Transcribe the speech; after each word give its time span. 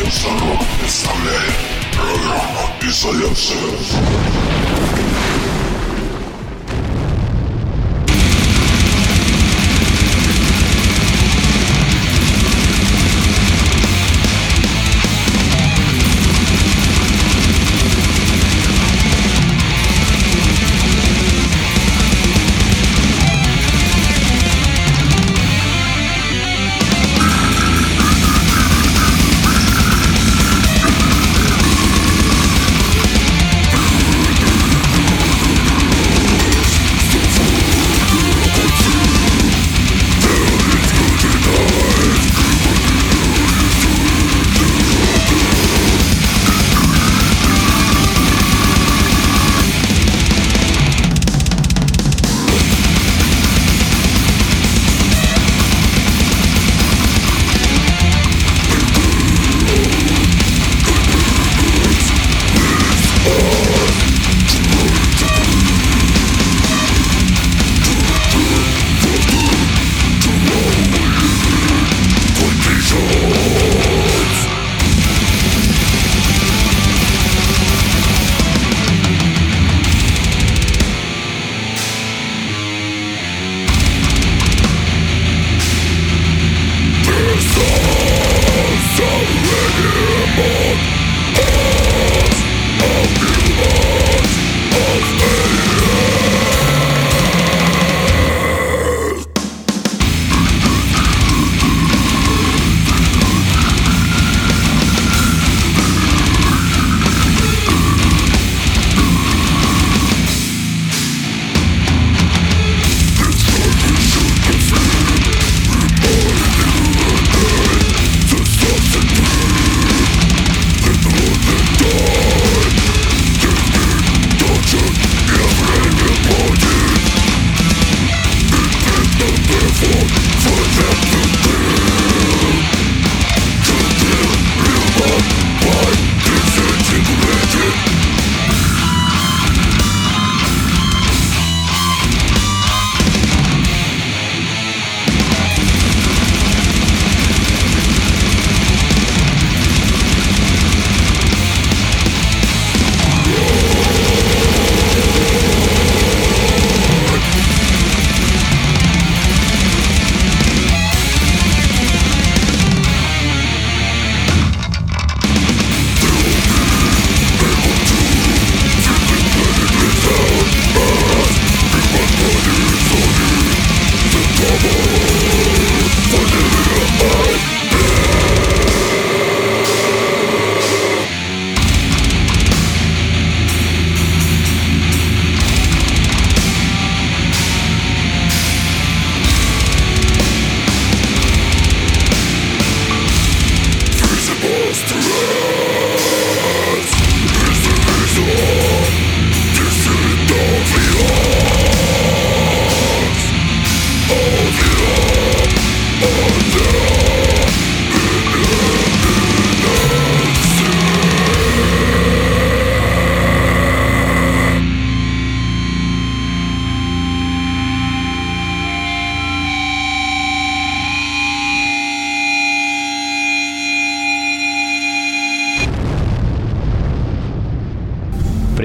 всех 0.00 0.14
сторон 0.14 0.58
представляет 0.80 1.54
программа 1.92 2.72
«Изоляция». 2.80 4.59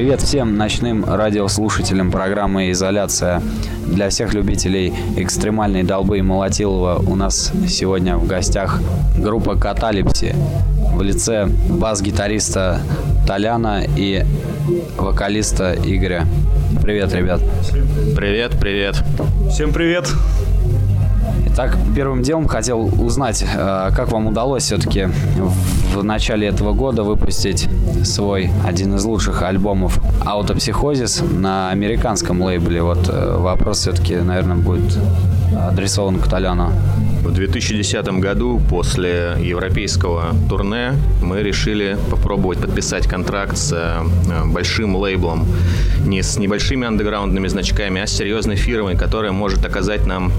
Привет 0.06 0.22
всем 0.22 0.56
ночным 0.56 1.04
радиослушателям 1.04 2.12
программы 2.12 2.70
«Изоляция». 2.70 3.42
Для 3.88 4.10
всех 4.12 4.36
любителей 4.36 4.94
экстремальной 5.18 5.82
долбы 5.82 6.20
и 6.20 6.22
молотилова 6.22 7.02
у 7.08 7.16
нас 7.16 7.52
сегодня 7.68 8.16
в 8.16 8.28
гостях 8.28 8.82
группа 9.18 9.56
«Каталипси» 9.56 10.36
в 10.94 11.02
лице 11.02 11.48
бас-гитариста 11.48 12.82
Толяна 13.28 13.82
и 13.98 14.24
вокалиста 14.96 15.74
Игоря. 15.74 16.28
Привет, 16.84 17.12
ребят. 17.12 17.42
Привет, 18.16 18.52
привет. 18.60 19.04
Всем 19.50 19.74
привет. 19.74 20.08
Так, 21.56 21.76
первым 21.96 22.22
делом 22.22 22.48
хотел 22.48 22.91
узнать, 23.02 23.44
э, 23.44 23.90
как 23.96 24.12
вам 24.12 24.28
удалось 24.28 24.66
все-таки 24.66 25.08
в 25.96 26.03
начале 26.03 26.47
этого 26.47 26.74
года 26.74 27.03
выпустить 27.03 27.70
свой 28.03 28.50
один 28.66 28.96
из 28.96 29.06
лучших 29.06 29.42
альбомов 29.42 30.00
«Аутопсихозис» 30.26 31.22
на 31.22 31.70
американском 31.70 32.42
лейбле. 32.42 32.82
Вот 32.82 33.09
э, 33.09 33.38
вопрос 33.38 33.80
все-таки, 33.80 34.16
наверное, 34.16 34.58
будет 34.58 34.97
адресован 35.56 36.20
к 36.20 36.28
Толяну. 36.28 36.72
В 37.24 37.32
2010 37.32 38.06
году 38.20 38.62
после 38.70 39.36
европейского 39.40 40.36
турне 40.50 40.94
мы 41.22 41.42
решили 41.42 41.98
попробовать 42.12 42.59
подписать 42.59 43.08
контракт 43.08 43.58
с 43.58 43.74
э, 43.74 44.46
большим 44.46 44.96
лейблом. 44.96 45.48
Не 46.06 46.22
с 46.22 46.38
небольшими 46.38 46.86
андеграундными 46.88 47.48
значками, 47.48 48.02
а 48.02 48.08
с 48.08 48.12
серьезной 48.12 48.56
фирмой, 48.56 48.96
которая 48.96 49.32
может 49.32 49.66
оказать 49.66 50.06
нам 50.06 50.32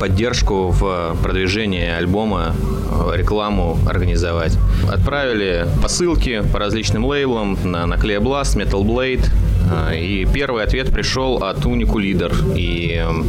поддержку 0.00 0.68
в 0.70 1.16
продвижении 1.22 1.88
альбома, 1.88 2.54
э, 2.54 3.16
рекламу 3.16 3.78
организовать. 3.86 4.58
Отправили 4.90 5.66
посылки 5.82 6.42
по 6.52 6.58
различным 6.58 7.04
лейблам 7.04 7.56
на 7.64 7.84
Nuclear 7.84 8.20
Blast, 8.20 8.56
Metal 8.56 8.82
Blade, 8.82 9.24
А, 9.70 9.94
и 9.94 10.26
первый 10.26 10.64
ответ 10.64 10.90
пришел 10.92 11.38
от 11.38 11.64
Унику 11.64 11.98
Лидер. 11.98 12.32
И 12.54 12.94
эм, 12.94 13.24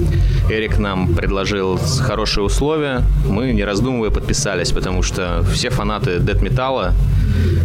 Эрик 0.49 0.77
нам 0.79 1.15
предложил 1.15 1.79
хорошие 2.01 2.43
условия. 2.43 3.03
Мы, 3.27 3.53
не 3.53 3.63
раздумывая, 3.63 4.09
подписались, 4.09 4.71
потому 4.71 5.03
что 5.03 5.43
все 5.53 5.69
фанаты 5.69 6.17
Metal, 6.17 6.89
э, 6.89 6.93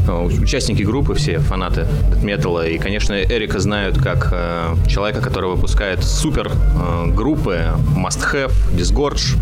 участники 0.09 0.83
группы, 0.83 1.15
все 1.15 1.39
фанаты 1.39 1.87
Metal, 2.23 2.69
и, 2.69 2.79
конечно, 2.79 3.15
Эрика 3.15 3.59
знают 3.61 3.99
как 3.99 4.29
э, 4.33 4.77
человека, 4.89 5.21
который 5.21 5.51
выпускает 5.51 6.03
супер 6.05 6.51
э, 6.51 7.07
группы 7.15 7.67
Must 7.97 8.33
Have, 8.33 8.53
Disgorge, 8.73 9.37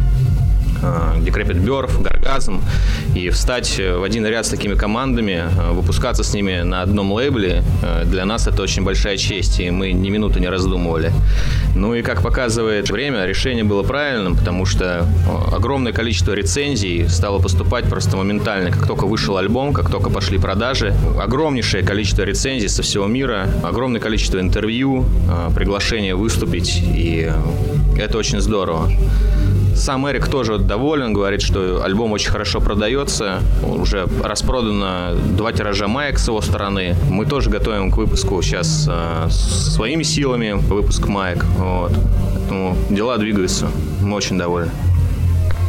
Decrepit 1.22 1.64
Birth, 1.64 2.02
Гаргазм, 2.26 2.60
и 3.14 3.30
встать 3.30 3.78
в 3.78 4.02
один 4.02 4.26
ряд 4.26 4.46
с 4.46 4.48
такими 4.48 4.74
командами, 4.74 5.44
э, 5.48 5.72
выпускаться 5.72 6.24
с 6.24 6.34
ними 6.34 6.62
на 6.62 6.82
одном 6.82 7.12
лейбле, 7.12 7.62
э, 7.82 8.04
для 8.04 8.24
нас 8.24 8.46
это 8.48 8.62
очень 8.62 8.84
большая 8.84 9.16
честь, 9.16 9.60
и 9.60 9.70
мы 9.70 9.92
ни 9.92 10.10
минуты 10.10 10.40
не 10.40 10.48
раздумывали. 10.48 11.12
Ну 11.74 11.94
и 11.94 12.02
как 12.02 12.22
показывает 12.22 12.90
время, 12.90 13.26
решение 13.26 13.64
было 13.64 13.82
правильным, 13.82 14.36
потому 14.36 14.66
что 14.66 14.84
э, 14.84 15.54
огромное 15.54 15.92
количество 15.92 16.32
рецензий 16.32 17.08
стало 17.08 17.38
поступать 17.38 17.84
просто 17.84 18.16
моментально, 18.16 18.70
как 18.70 18.86
только 18.86 19.06
вышел 19.06 19.36
альбом, 19.36 19.72
как 19.72 19.90
только 19.90 20.10
пошли 20.10 20.38
продажи. 20.38 20.94
Огромнейшее 21.20 21.84
количество 21.84 22.22
рецензий 22.22 22.68
со 22.68 22.82
всего 22.82 23.06
мира, 23.06 23.48
огромное 23.62 24.00
количество 24.00 24.40
интервью, 24.40 25.04
приглашение 25.54 26.14
выступить, 26.14 26.82
и 26.82 27.30
это 27.98 28.18
очень 28.18 28.40
здорово. 28.40 28.90
Сам 29.76 30.08
Эрик 30.08 30.28
тоже 30.28 30.58
доволен, 30.58 31.12
говорит, 31.12 31.42
что 31.42 31.82
альбом 31.84 32.12
очень 32.12 32.30
хорошо 32.30 32.60
продается. 32.60 33.40
Уже 33.62 34.08
распродано 34.24 35.14
два 35.36 35.52
тиража 35.52 35.86
маек 35.86 36.18
с 36.18 36.26
его 36.26 36.40
стороны. 36.40 36.96
Мы 37.10 37.26
тоже 37.26 37.50
готовим 37.50 37.90
к 37.90 37.98
выпуску 37.98 38.40
сейчас 38.40 38.88
э, 38.90 39.28
своими 39.30 40.02
силами 40.02 40.52
выпуск 40.52 41.06
маек. 41.06 41.44
Вот. 41.58 41.92
Поэтому 42.34 42.76
дела 42.88 43.18
двигаются. 43.18 43.68
Мы 44.00 44.16
очень 44.16 44.38
довольны. 44.38 44.70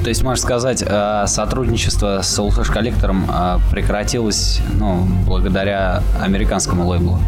То 0.04 0.10
есть, 0.10 0.24
можно 0.24 0.42
сказать, 0.42 0.84
э, 0.86 1.26
сотрудничество 1.28 2.22
с 2.22 2.40
Soul 2.40 2.50
Flash 2.50 2.72
коллектором 2.72 3.30
э, 3.30 3.58
прекратилось 3.72 4.62
ну, 4.80 5.06
благодаря 5.26 6.02
американскому 6.22 6.88
лейблу? 6.88 7.20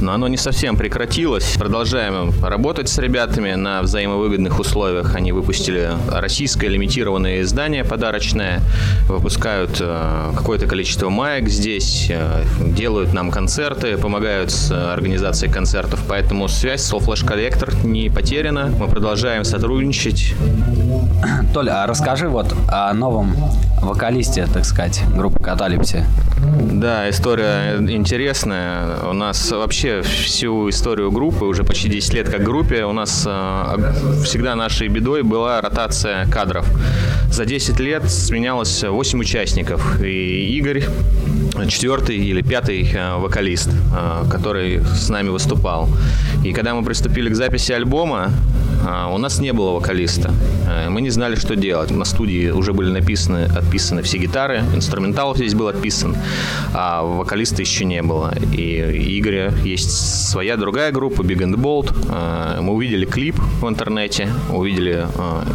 Но 0.00 0.12
оно 0.12 0.28
не 0.28 0.36
совсем 0.36 0.76
прекратилось. 0.76 1.54
Продолжаем 1.58 2.32
работать 2.42 2.88
с 2.88 2.98
ребятами 2.98 3.54
на 3.54 3.82
взаимовыгодных 3.82 4.58
условиях. 4.58 5.14
Они 5.14 5.32
выпустили 5.32 5.90
российское 6.08 6.68
лимитированное 6.68 7.42
издание 7.42 7.84
подарочное, 7.84 8.60
выпускают 9.08 9.76
э, 9.80 10.32
какое-то 10.36 10.66
количество 10.66 11.08
маек 11.08 11.48
здесь, 11.48 12.06
э, 12.10 12.44
делают 12.60 13.12
нам 13.12 13.30
концерты, 13.30 13.96
помогают 13.96 14.50
с 14.50 14.70
организацией 14.70 15.50
концертов, 15.50 16.02
поэтому 16.08 16.48
связь 16.48 16.82
с 16.82 16.92
Flash 16.92 17.26
Collector 17.26 17.86
не 17.86 18.08
потеряна. 18.10 18.72
Мы 18.78 18.88
продолжаем 18.88 19.44
сотрудничать. 19.44 20.34
Толя, 21.52 21.82
а 21.82 21.86
расскажи 21.86 22.28
вот 22.28 22.54
о 22.68 22.92
новом 22.94 23.34
вокалисте, 23.80 24.46
так 24.52 24.64
сказать, 24.64 25.02
группы 25.14 25.42
Каталипси. 25.42 26.04
Да, 26.72 27.08
история 27.10 27.76
интересная. 27.78 28.96
У 29.08 29.12
нас 29.12 29.50
вообще 29.50 29.89
всю 30.02 30.68
историю 30.68 31.10
группы, 31.10 31.44
уже 31.44 31.64
почти 31.64 31.88
10 31.88 32.14
лет 32.14 32.28
как 32.28 32.42
группе, 32.42 32.84
у 32.84 32.92
нас 32.92 33.24
э, 33.26 33.92
всегда 34.24 34.54
нашей 34.54 34.88
бедой 34.88 35.22
была 35.22 35.60
ротация 35.60 36.26
кадров. 36.26 36.66
За 37.30 37.44
10 37.44 37.78
лет 37.80 38.10
сменялось 38.10 38.82
8 38.82 39.20
участников. 39.20 40.00
И 40.02 40.56
Игорь, 40.58 40.84
четвертый 41.68 42.16
или 42.16 42.42
пятый 42.42 42.90
э, 42.92 43.16
вокалист, 43.16 43.68
э, 43.68 44.24
который 44.30 44.80
с 44.84 45.08
нами 45.08 45.28
выступал. 45.28 45.88
И 46.44 46.52
когда 46.52 46.74
мы 46.74 46.84
приступили 46.84 47.28
к 47.30 47.34
записи 47.34 47.72
альбома, 47.72 48.30
у 49.12 49.18
нас 49.18 49.40
не 49.40 49.52
было 49.52 49.72
вокалиста. 49.72 50.32
Мы 50.88 51.02
не 51.02 51.10
знали, 51.10 51.34
что 51.34 51.54
делать. 51.54 51.90
На 51.90 52.06
студии 52.06 52.48
уже 52.48 52.72
были 52.72 52.90
написаны, 52.90 53.44
отписаны 53.44 54.00
все 54.00 54.16
гитары, 54.16 54.62
инструментал 54.74 55.36
здесь 55.36 55.54
был 55.54 55.68
отписан 55.68 56.16
а 56.72 57.02
вокалиста 57.02 57.60
еще 57.62 57.84
не 57.84 58.02
было. 58.02 58.32
И 58.52 59.18
Игоря 59.18 59.52
есть 59.64 59.90
своя 60.30 60.56
другая 60.56 60.92
группа, 60.92 61.22
Big 61.22 61.38
and 61.38 61.56
Bold. 61.56 62.60
Мы 62.60 62.72
увидели 62.72 63.04
клип 63.04 63.36
в 63.60 63.68
интернете, 63.68 64.28
увидели 64.50 65.06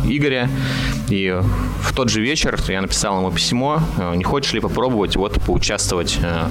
Игоря, 0.07 0.49
и 1.09 1.39
в 1.81 1.95
тот 1.95 2.09
же 2.09 2.21
вечер 2.21 2.59
я 2.67 2.81
написал 2.81 3.17
ему 3.19 3.31
письмо, 3.31 3.81
не 4.15 4.23
хочешь 4.23 4.53
ли 4.53 4.59
попробовать 4.59 5.15
вот 5.15 5.33
поучаствовать, 5.45 5.94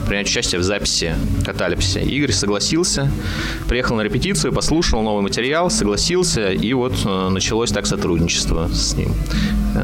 принять 0.07 0.27
участие 0.27 0.61
в 0.61 0.65
записи 0.65 1.15
каталипсиса. 1.45 2.01
Игорь 2.01 2.33
согласился, 2.33 3.11
приехал 3.69 3.97
на 3.97 4.03
репетицию, 4.03 4.53
послушал 4.53 5.03
новый 5.03 5.23
материал, 5.23 5.71
согласился, 5.71 6.51
и 6.51 6.73
вот 6.73 7.05
началось 7.05 7.71
так 7.71 7.87
сотрудничество 7.87 8.69
с 8.69 8.95
ним. 8.95 9.13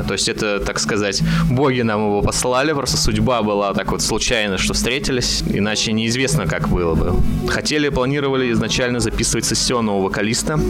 То 0.06 0.12
есть 0.14 0.28
это, 0.28 0.60
так 0.60 0.78
сказать, 0.78 1.20
боги 1.50 1.80
нам 1.80 2.00
его 2.00 2.22
послали, 2.22 2.72
просто 2.72 2.96
судьба 2.96 3.42
была 3.42 3.74
так 3.74 3.90
вот 3.90 4.02
случайно, 4.02 4.56
что 4.56 4.72
встретились, 4.72 5.42
иначе 5.48 5.92
неизвестно, 5.92 6.46
как 6.46 6.68
было 6.68 6.94
бы. 6.94 7.14
Хотели, 7.48 7.88
планировали 7.88 8.52
изначально 8.52 9.00
записывать 9.00 9.44
сессионного 9.44 10.02
вокалиста. 10.02 10.60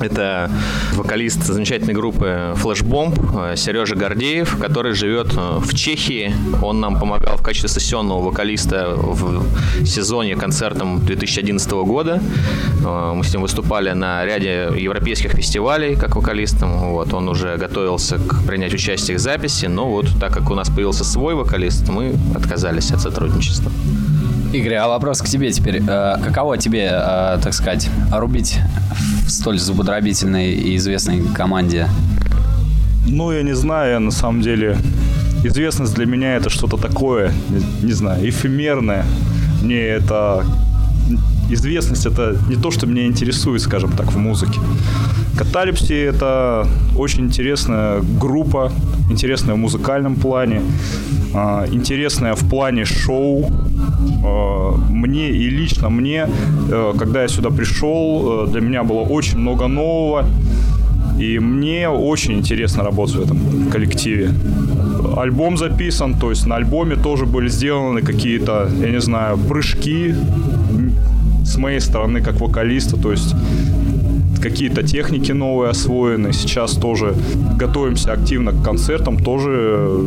Это 0.00 0.50
вокалист 0.94 1.44
замечательной 1.44 1.92
группы 1.92 2.54
Flashbomb 2.56 3.56
Сережа 3.56 3.94
Гордеев, 3.94 4.58
который 4.58 4.94
живет 4.94 5.34
э, 5.36 5.58
в 5.58 5.74
Чехии. 5.74 6.32
Он 6.62 6.80
нам 6.80 6.98
помогал 6.98 7.36
в 7.36 7.42
качестве 7.42 7.68
сессионного 7.68 8.22
вокалиста 8.22 8.94
в 8.96 9.44
сезоне 9.84 10.36
концертом 10.36 11.04
2011 11.04 11.70
года. 11.70 12.22
Э, 12.82 13.12
мы 13.14 13.22
с 13.24 13.32
ним 13.32 13.42
выступали 13.42 13.90
на 13.90 14.24
ряде 14.24 14.70
европейских 14.74 15.32
фестивалей 15.32 15.96
как 15.96 16.16
вокалистом. 16.16 16.92
Вот, 16.92 17.12
он 17.12 17.28
уже 17.28 17.58
готовился 17.58 18.18
к 18.18 18.46
принять 18.46 18.72
участие 18.72 19.18
в 19.18 19.20
записи, 19.20 19.66
но 19.66 19.90
вот 19.90 20.06
так 20.18 20.32
как 20.32 20.50
у 20.50 20.54
нас 20.54 20.70
появился 20.70 21.04
свой 21.04 21.34
вокалист, 21.34 21.88
мы 21.88 22.14
отказались 22.34 22.90
от 22.90 23.00
сотрудничества. 23.02 23.70
Игорь, 24.52 24.74
а 24.74 24.88
вопрос 24.88 25.22
к 25.22 25.26
тебе 25.26 25.52
теперь. 25.52 25.80
Э, 25.86 26.16
каково 26.24 26.58
тебе, 26.58 26.90
э, 26.90 27.38
так 27.40 27.54
сказать, 27.54 27.88
рубить 28.12 28.58
в 29.24 29.30
столь 29.30 29.60
зубодробительной 29.60 30.52
и 30.54 30.76
известной 30.76 31.22
команде? 31.34 31.88
Ну, 33.06 33.30
я 33.30 33.42
не 33.42 33.54
знаю, 33.54 34.00
на 34.00 34.10
самом 34.10 34.42
деле... 34.42 34.76
Известность 35.42 35.94
для 35.94 36.04
меня 36.04 36.36
это 36.36 36.50
что-то 36.50 36.76
такое, 36.76 37.32
не, 37.48 37.86
не 37.86 37.92
знаю, 37.92 38.28
эфемерное. 38.28 39.06
Мне 39.62 39.80
это 39.80 40.44
известность 41.48 42.04
это 42.04 42.36
не 42.48 42.56
то, 42.56 42.70
что 42.70 42.86
меня 42.86 43.06
интересует, 43.06 43.62
скажем 43.62 43.92
так, 43.92 44.12
в 44.12 44.18
музыке. 44.18 44.60
Каталипси 45.38 45.94
это 45.94 46.66
очень 46.96 47.26
интересная 47.26 48.02
группа, 48.02 48.70
интересная 49.10 49.54
в 49.54 49.58
музыкальном 49.58 50.16
плане, 50.16 50.62
а, 51.34 51.66
интересная 51.72 52.34
в 52.34 52.48
плане 52.48 52.84
шоу. 52.84 53.50
А, 54.24 54.74
мне 54.90 55.30
и 55.30 55.50
лично 55.50 55.90
мне, 55.90 56.26
э, 56.72 56.92
когда 56.98 57.22
я 57.22 57.28
сюда 57.28 57.50
пришел, 57.50 58.46
э, 58.46 58.50
для 58.50 58.60
меня 58.60 58.82
было 58.82 59.00
очень 59.00 59.38
много 59.38 59.68
нового. 59.68 60.24
И 61.18 61.38
мне 61.38 61.88
очень 61.88 62.38
интересно 62.38 62.82
работать 62.82 63.16
в 63.16 63.24
этом 63.24 63.70
коллективе. 63.70 64.30
Альбом 65.16 65.58
записан, 65.58 66.14
то 66.14 66.30
есть 66.30 66.46
на 66.46 66.56
альбоме 66.56 66.96
тоже 66.96 67.26
были 67.26 67.48
сделаны 67.48 68.00
какие-то, 68.00 68.70
я 68.80 68.90
не 68.90 69.00
знаю, 69.00 69.36
прыжки 69.36 70.14
с 71.44 71.56
моей 71.58 71.80
стороны 71.80 72.22
как 72.22 72.40
вокалиста, 72.40 72.96
то 72.96 73.10
есть 73.10 73.34
какие-то 74.40 74.82
техники 74.82 75.32
новые 75.32 75.70
освоены. 75.70 76.32
Сейчас 76.32 76.72
тоже 76.74 77.14
готовимся 77.58 78.12
активно 78.12 78.52
к 78.52 78.62
концертам, 78.62 79.18
тоже 79.18 80.06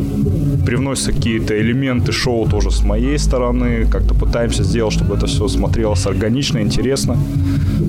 привносятся 0.66 1.12
какие-то 1.12 1.60
элементы 1.60 2.12
шоу 2.12 2.48
тоже 2.48 2.70
с 2.70 2.82
моей 2.82 3.18
стороны. 3.18 3.86
Как-то 3.90 4.14
пытаемся 4.14 4.64
сделать, 4.64 4.94
чтобы 4.94 5.14
это 5.14 5.26
все 5.26 5.48
смотрелось 5.48 6.06
органично, 6.06 6.58
интересно. 6.58 7.16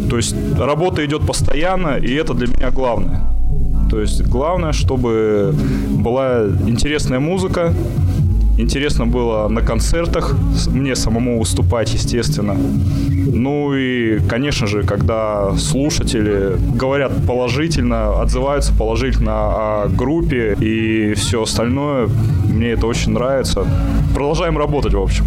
То 0.09 0.17
есть 0.17 0.35
работа 0.57 1.05
идет 1.05 1.25
постоянно, 1.25 1.97
и 1.97 2.13
это 2.13 2.33
для 2.33 2.47
меня 2.47 2.71
главное. 2.71 3.21
То 3.89 4.01
есть 4.01 4.23
главное, 4.23 4.71
чтобы 4.71 5.53
была 5.89 6.45
интересная 6.67 7.19
музыка, 7.19 7.73
Интересно 8.57 9.05
было 9.05 9.50
на 9.50 9.62
концертах, 9.62 10.33
мне 10.67 10.95
самому 10.95 11.39
выступать, 11.39 11.93
естественно. 11.93 12.55
Ну 12.55 13.74
и, 13.75 14.19
конечно 14.29 14.65
же, 14.65 14.83
когда 14.83 15.53
слушатели 15.57 16.55
говорят 16.74 17.12
положительно, 17.27 18.21
отзываются 18.21 18.74
положительно 18.74 19.31
о 19.33 19.88
группе 19.89 20.53
и 20.53 21.13
все 21.15 21.43
остальное, 21.43 22.07
мне 22.45 22.71
это 22.71 22.88
очень 22.88 23.12
нравится. 23.12 23.65
Продолжаем 24.13 24.57
работать, 24.57 24.93
в 24.93 25.01
общем. 25.01 25.25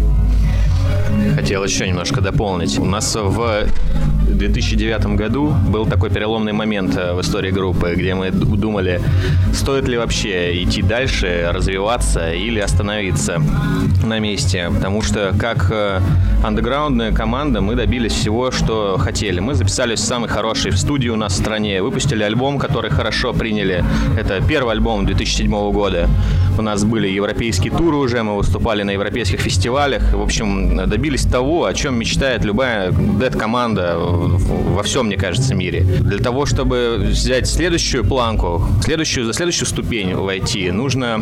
Хотел 1.35 1.63
еще 1.63 1.87
немножко 1.87 2.21
дополнить. 2.21 2.79
У 2.79 2.85
нас 2.85 3.15
в 3.15 3.67
2009 4.39 5.17
году 5.17 5.53
был 5.67 5.85
такой 5.85 6.09
переломный 6.09 6.53
момент 6.53 6.95
э, 6.95 7.13
в 7.13 7.19
истории 7.19 7.51
группы, 7.51 7.93
где 7.95 8.15
мы 8.15 8.31
думали, 8.31 9.01
стоит 9.53 9.87
ли 9.89 9.97
вообще 9.97 10.63
идти 10.63 10.81
дальше, 10.81 11.49
развиваться 11.51 12.31
или 12.31 12.59
остановиться 12.59 13.41
на 14.05 14.19
месте. 14.19 14.71
Потому 14.73 15.01
что 15.01 15.33
как 15.37 15.69
э, 15.71 15.99
андеграундная 16.41 17.11
команда 17.11 17.59
мы 17.59 17.75
добились 17.75 18.13
всего, 18.13 18.49
что 18.51 18.97
хотели. 18.97 19.41
Мы 19.41 19.55
записались 19.55 19.99
в 19.99 20.05
самый 20.05 20.29
хороший 20.29 20.71
в 20.71 20.77
студии 20.77 21.09
у 21.09 21.17
нас 21.17 21.33
в 21.33 21.35
стране, 21.35 21.83
выпустили 21.83 22.23
альбом, 22.23 22.59
который 22.59 22.89
хорошо 22.89 23.33
приняли. 23.33 23.83
Это 24.17 24.41
первый 24.41 24.71
альбом 24.71 25.05
2007 25.05 25.51
года. 25.71 26.07
У 26.57 26.61
нас 26.61 26.83
были 26.83 27.07
европейские 27.07 27.73
туры 27.73 27.97
уже, 27.97 28.23
мы 28.23 28.37
выступали 28.37 28.83
на 28.83 28.91
европейских 28.91 29.39
фестивалях. 29.39 30.13
В 30.13 30.21
общем, 30.21 30.77
добились 30.89 31.23
того, 31.23 31.65
о 31.65 31.73
чем 31.73 31.99
мечтает 31.99 32.45
любая 32.45 32.91
дед-команда 32.91 33.97
во 34.37 34.83
всем, 34.83 35.07
мне 35.07 35.17
кажется, 35.17 35.55
мире. 35.55 35.81
Для 35.81 36.19
того, 36.19 36.45
чтобы 36.45 36.97
взять 37.09 37.47
следующую 37.47 38.03
планку, 38.03 38.65
следующую, 38.83 39.25
за 39.25 39.33
следующую 39.33 39.67
ступень 39.67 40.15
войти, 40.15 40.71
нужно 40.71 41.21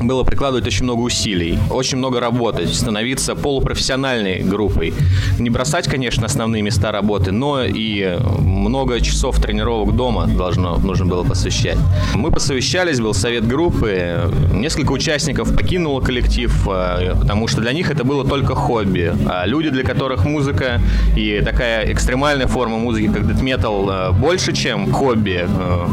было 0.00 0.24
прикладывать 0.24 0.66
очень 0.66 0.84
много 0.84 1.00
усилий, 1.00 1.58
очень 1.70 1.98
много 1.98 2.20
работать, 2.20 2.74
становиться 2.74 3.34
полупрофессиональной 3.34 4.42
группой. 4.42 4.92
Не 5.38 5.50
бросать, 5.50 5.86
конечно, 5.86 6.26
основные 6.26 6.62
места 6.62 6.92
работы, 6.92 7.32
но 7.32 7.64
и 7.64 8.18
много 8.40 9.00
часов 9.00 9.40
тренировок 9.40 9.96
дома 9.96 10.26
должно, 10.26 10.76
нужно 10.78 11.06
было 11.06 11.24
посвящать. 11.24 11.78
Мы 12.14 12.30
посовещались, 12.30 13.00
был 13.00 13.14
совет 13.14 13.46
группы, 13.46 14.30
несколько 14.52 14.92
участников 14.92 15.54
покинуло 15.54 16.00
коллектив, 16.00 16.52
э, 16.68 17.14
потому 17.20 17.48
что 17.48 17.60
для 17.60 17.72
них 17.72 17.90
это 17.90 18.04
было 18.04 18.24
только 18.24 18.54
хобби. 18.54 19.12
А 19.26 19.46
люди, 19.46 19.70
для 19.70 19.84
которых 19.84 20.24
музыка 20.24 20.80
и 21.16 21.40
такая 21.44 21.92
экстремальная 21.92 22.46
форма 22.46 22.78
музыки, 22.78 23.10
как 23.12 23.26
дэт 23.26 23.42
метал, 23.42 23.88
э, 23.90 24.12
больше, 24.12 24.52
чем 24.52 24.92
хобби, 24.92 25.46
э, 25.46 25.86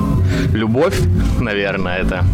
любовь, 0.53 0.99
наверное, 1.39 1.97
это 1.99 2.25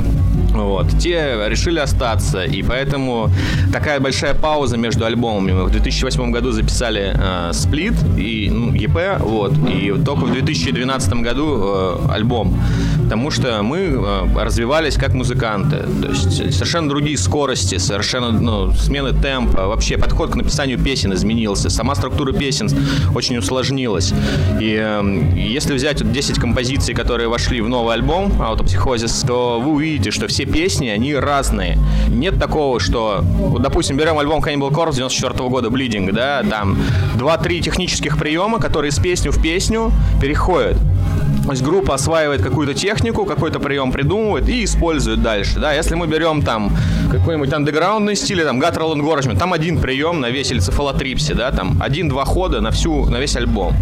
вот. 0.54 0.98
Те 1.00 1.48
решили 1.48 1.80
остаться, 1.80 2.44
и 2.44 2.64
поэтому 2.64 3.30
такая 3.72 4.00
большая 4.00 4.34
пауза 4.34 4.78
между 4.78 5.06
альбомами. 5.06 5.52
Мы 5.52 5.66
в 5.66 5.72
2008 5.72 6.32
году 6.32 6.52
записали 6.52 7.14
э, 7.16 7.54
сплит 7.54 7.94
и 8.18 8.50
ну, 8.52 8.72
EP, 8.74 9.20
вот, 9.24 9.54
и 9.70 9.94
только 10.04 10.26
в 10.26 10.32
2012 10.32 11.14
году 11.14 11.62
э, 11.64 11.98
альбом. 12.12 12.60
Потому 13.04 13.32
что 13.32 13.62
мы 13.64 13.78
э, 13.78 14.28
развивались 14.36 14.96
как 14.96 15.14
музыканты. 15.14 15.78
То 16.02 16.10
есть 16.10 16.54
совершенно 16.54 16.90
другие 16.90 17.18
скорости, 17.18 17.78
совершенно 17.78 18.32
ну, 18.32 18.72
смены 18.74 19.14
темпа. 19.14 19.68
Вообще 19.68 19.98
подход 19.98 20.32
к 20.32 20.36
написанию 20.36 20.78
песен 20.78 21.14
изменился. 21.14 21.70
Сама 21.70 21.96
структура 21.96 22.34
песен 22.34 22.68
очень 23.16 23.38
усложнилась. 23.38 24.14
И 24.60 24.78
э, 24.78 25.24
если 25.36 25.74
взять 25.74 26.02
вот 26.02 26.12
10 26.12 26.40
композиций, 26.40 26.94
которые 26.96 27.30
вошли 27.30 27.62
в 27.62 27.70
новый 27.70 27.94
альбом 27.94 28.32
Autopsychosis, 28.42 29.26
то 29.28 29.60
вы 29.60 29.72
увидите, 29.72 30.12
что 30.12 30.28
все 30.28 30.46
песни, 30.48 30.88
они 30.88 31.14
разные. 31.16 31.78
Нет 32.10 32.40
такого, 32.40 32.80
что, 32.80 33.20
вот, 33.22 33.62
допустим, 33.62 33.98
берем 33.98 34.18
альбом 34.18 34.44
Cannibal 34.44 34.72
Corpse 34.72 34.96
94 34.96 35.50
года, 35.50 35.70
Bleeding, 35.70 36.12
да, 36.12 36.44
там 36.50 36.78
2-3 37.16 37.62
технических 37.62 38.18
приема, 38.18 38.60
которые 38.60 38.90
из 38.90 39.00
песню 39.00 39.32
в 39.32 39.42
песню 39.42 39.92
переходят. 40.22 40.78
То 41.48 41.54
есть 41.54 41.64
группа 41.64 41.94
осваивает 41.94 42.42
какую-то 42.42 42.74
технику, 42.74 43.24
какой-то 43.26 43.60
прием 43.60 43.94
придумывает 43.94 44.50
и 44.50 44.66
использует 44.66 45.22
дальше. 45.22 45.60
Да, 45.60 45.72
если 45.74 45.96
мы 45.96 46.06
берем 46.06 46.42
там 46.42 46.76
какой-нибудь 47.10 47.54
андеграундный 47.54 48.18
стиль, 48.18 48.44
там 48.44 48.60
Guttural 48.62 48.94
Engorgement, 48.96 49.38
там 49.40 49.54
один 49.54 49.80
прием 49.80 50.20
на 50.20 50.30
весь 50.30 50.52
эльцефалотрипсе, 50.52 51.34
да, 51.36 51.52
там 51.52 51.82
один-два 51.82 52.26
хода 52.26 52.60
на 52.60 52.72
всю, 52.72 53.06
на 53.06 53.18
весь 53.18 53.38
альбом, 53.38 53.74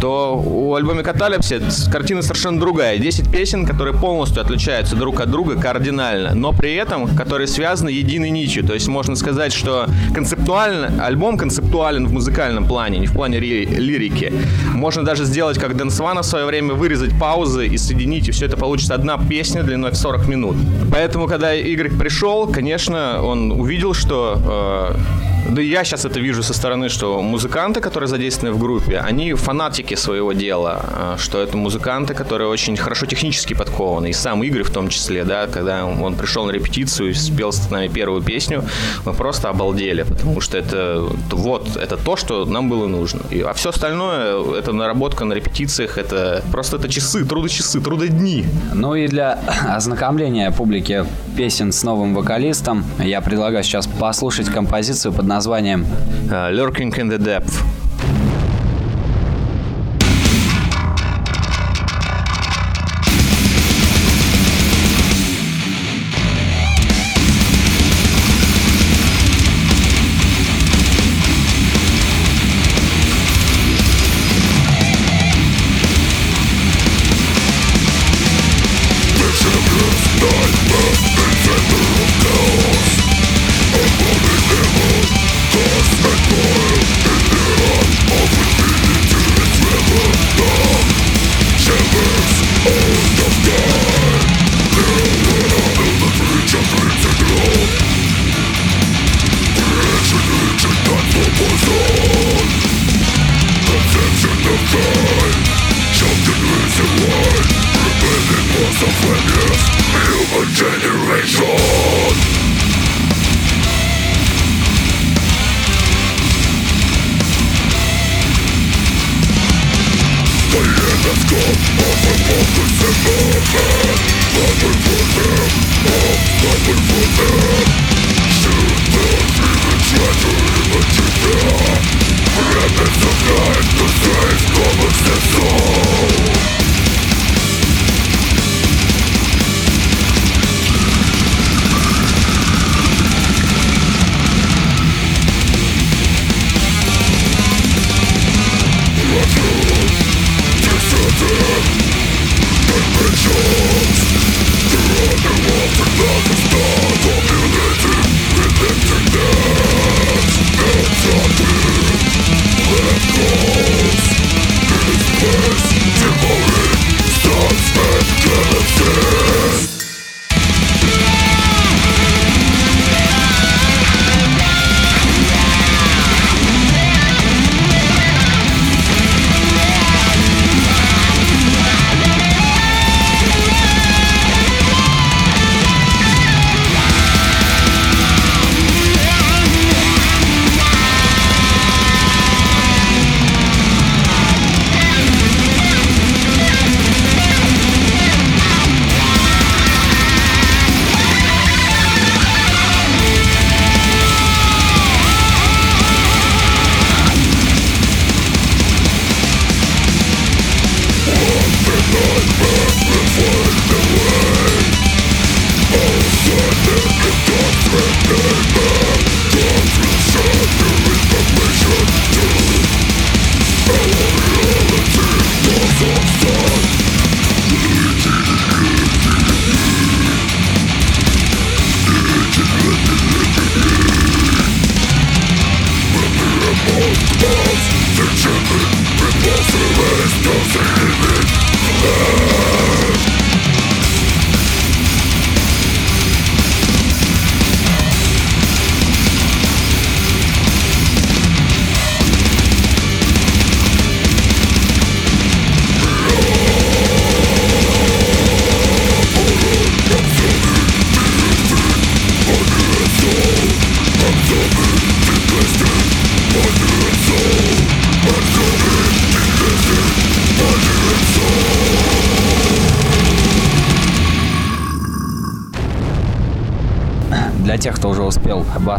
то 0.00 0.34
у 0.34 0.74
альбома 0.74 1.02
Каталипси 1.02 1.60
картина 1.92 2.22
совершенно 2.22 2.58
другая. 2.58 2.96
10 2.98 3.30
песен, 3.30 3.66
которые 3.66 3.94
полностью 3.94 4.40
отличаются 4.40 4.96
друг 4.96 5.20
от 5.20 5.30
друга 5.30 5.60
кардинально, 5.60 6.34
но 6.34 6.52
при 6.54 6.74
этом, 6.74 7.14
которые 7.16 7.46
связаны 7.48 7.90
единой 7.90 8.30
нитью. 8.30 8.64
То 8.64 8.72
есть 8.72 8.88
можно 8.88 9.14
сказать, 9.14 9.52
что 9.52 9.86
концептуально, 10.14 11.04
альбом 11.04 11.36
концептуален 11.36 12.06
в 12.06 12.12
музыкальном 12.12 12.64
плане, 12.66 12.98
не 12.98 13.06
в 13.06 13.12
плане 13.12 13.38
ри- 13.40 13.66
лирики. 13.66 14.32
Можно 14.72 15.04
даже 15.04 15.24
сделать, 15.24 15.58
как 15.58 15.76
Дэн 15.76 16.00
Свано 16.00 16.22
в 16.22 16.26
свое 16.26 16.46
время, 16.46 16.72
вырезать 16.72 17.09
паузы 17.18 17.66
и 17.66 17.78
соединить, 17.78 18.28
и 18.28 18.32
все 18.32 18.46
это 18.46 18.56
получится 18.56 18.94
одна 18.94 19.18
песня 19.18 19.62
длиной 19.62 19.90
в 19.90 19.96
40 19.96 20.28
минут. 20.28 20.56
Поэтому, 20.92 21.26
когда 21.26 21.54
Игорь 21.54 21.90
пришел, 21.90 22.46
конечно, 22.46 23.22
он 23.22 23.52
увидел, 23.52 23.94
что 23.94 24.94
э, 24.96 25.30
да 25.48 25.62
я 25.62 25.84
сейчас 25.84 26.04
это 26.04 26.20
вижу 26.20 26.42
со 26.42 26.54
стороны, 26.54 26.88
что 26.88 27.20
музыканты, 27.22 27.80
которые 27.80 28.08
задействованы 28.08 28.56
в 28.56 28.58
группе, 28.58 28.98
они 28.98 29.34
фанатики 29.34 29.94
своего 29.94 30.32
дела, 30.32 30.80
а, 30.82 31.16
что 31.18 31.40
это 31.40 31.56
музыканты, 31.56 32.14
которые 32.14 32.48
очень 32.48 32.76
хорошо 32.76 33.06
технически 33.06 33.54
подкованы, 33.54 34.10
и 34.10 34.12
сам 34.12 34.42
Игорь 34.44 34.62
в 34.62 34.70
том 34.70 34.88
числе, 34.88 35.24
да, 35.24 35.46
когда 35.46 35.84
он 35.86 36.14
пришел 36.14 36.44
на 36.44 36.52
репетицию 36.52 37.10
и 37.10 37.14
спел 37.14 37.52
с 37.52 37.70
нами 37.70 37.88
первую 37.88 38.22
песню, 38.22 38.64
мы 39.04 39.12
просто 39.12 39.48
обалдели, 39.48 40.02
потому 40.02 40.40
что 40.40 40.58
это 40.58 41.02
вот, 41.30 41.76
это 41.76 41.96
то, 41.96 42.16
что 42.16 42.44
нам 42.44 42.68
было 42.68 42.86
нужно. 42.86 43.22
И, 43.30 43.40
а 43.40 43.52
все 43.52 43.70
остальное, 43.70 44.58
это 44.58 44.72
наработка 44.72 45.24
на 45.24 45.32
репетициях, 45.32 45.98
это 45.98 46.42
просто 46.52 46.76
это 46.76 46.88
часы, 47.00 47.24
трудочасы, 47.24 47.80
трудодни. 47.80 48.44
Ну 48.74 48.94
и 48.94 49.08
для 49.08 49.38
ознакомления 49.68 50.50
публики 50.50 51.06
песен 51.34 51.72
с 51.72 51.82
новым 51.82 52.14
вокалистом 52.14 52.84
я 53.02 53.22
предлагаю 53.22 53.64
сейчас 53.64 53.86
послушать 53.86 54.50
композицию 54.50 55.14
под 55.14 55.24
названием 55.26 55.86
uh, 56.28 56.52
Lurking 56.52 56.94
in 56.94 57.08
the 57.08 57.18
Depth. 57.18 57.54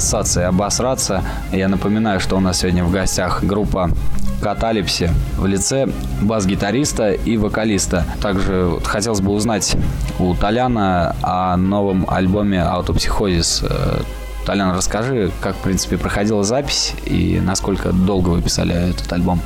Обоссаться 0.01 0.41
и 0.41 0.43
обосраться, 0.45 1.23
я 1.51 1.67
напоминаю, 1.67 2.19
что 2.19 2.35
у 2.35 2.39
нас 2.39 2.59
сегодня 2.59 2.83
в 2.83 2.91
гостях 2.91 3.43
группа 3.43 3.91
Каталипси 4.41 5.11
в 5.37 5.45
лице 5.45 5.87
бас-гитариста 6.21 7.11
и 7.11 7.37
вокалиста. 7.37 8.03
Также 8.19 8.79
хотелось 8.83 9.21
бы 9.21 9.31
узнать 9.31 9.77
у 10.17 10.33
Толяна 10.33 11.15
о 11.21 11.55
новом 11.55 12.09
альбоме 12.09 12.63
«Аутопсихозис». 12.63 13.63
Э, 13.63 13.99
Толян, 14.43 14.75
расскажи, 14.75 15.31
как, 15.39 15.55
в 15.55 15.59
принципе, 15.59 15.99
проходила 15.99 16.43
запись 16.43 16.95
и 17.05 17.39
насколько 17.39 17.91
долго 17.91 18.29
вы 18.29 18.41
писали 18.41 18.73
этот 18.89 19.13
альбом? 19.13 19.39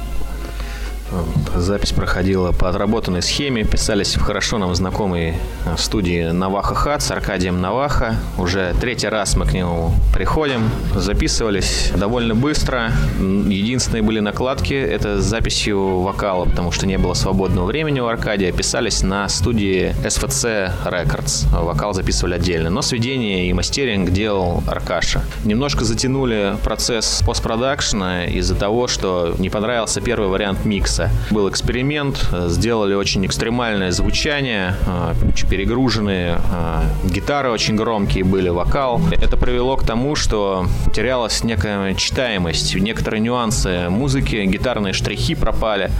Запись 1.55 1.93
проходила 1.93 2.51
по 2.51 2.69
отработанной 2.69 3.21
схеме. 3.21 3.63
Писались 3.63 4.15
в 4.15 4.21
хорошо 4.21 4.57
нам 4.57 4.75
знакомой 4.75 5.35
э, 5.65 5.75
студии 5.77 6.31
Наваха 6.31 6.75
Хат 6.75 7.01
с 7.01 7.11
Аркадием 7.11 7.61
Наваха. 7.61 8.15
Уже 8.37 8.75
третий 8.81 9.07
раз 9.07 9.35
мы 9.37 9.45
к 9.45 9.53
нему 9.53 9.93
приходим. 10.13 10.69
Записывались 10.95 11.91
довольно 11.95 12.35
быстро. 12.35 12.91
Единственные 13.19 14.03
были 14.03 14.19
накладки. 14.19 14.73
Это 14.73 15.21
с 15.21 15.23
записью 15.23 16.01
вокала, 16.01 16.45
потому 16.45 16.71
что 16.71 16.85
не 16.87 16.97
было 16.97 17.13
свободного 17.13 17.65
времени 17.65 17.99
у 18.01 18.07
Аркадия. 18.07 18.51
Писались 18.51 19.01
на 19.01 19.29
студии 19.29 19.95
SVC 20.03 20.71
Records. 20.85 21.47
Вокал 21.57 21.93
записывали 21.93 22.33
отдельно. 22.33 22.69
Но 22.69 22.81
сведение 22.81 23.49
и 23.49 23.53
мастеринг 23.53 24.09
делал 24.09 24.63
Аркаша. 24.67 25.23
Немножко 25.45 25.85
затянули 25.85 26.57
процесс 26.63 27.23
постпродакшна 27.25 28.25
из-за 28.25 28.55
того, 28.55 28.87
что 28.87 29.35
не 29.39 29.49
понравился 29.49 30.01
первый 30.01 30.27
вариант 30.27 30.65
микса 30.65 31.04
был 31.31 31.49
эксперимент, 31.49 32.29
сделали 32.47 32.93
очень 32.93 33.25
экстремальное 33.25 33.91
звучание, 33.91 34.75
а, 34.87 35.13
перегруженные 35.49 36.39
а, 36.51 36.83
гитары 37.03 37.49
очень 37.49 37.75
громкие 37.75 38.23
были, 38.23 38.49
вокал. 38.49 39.01
Это 39.11 39.37
привело 39.37 39.77
к 39.77 39.85
тому, 39.85 40.15
что 40.15 40.65
терялась 40.93 41.43
некая 41.43 41.93
читаемость, 41.95 42.75
некоторые 42.75 43.21
нюансы 43.21 43.89
музыки, 43.89 44.35
гитарные 44.45 44.93
штрихи 44.93 45.35
пропали. 45.35 45.91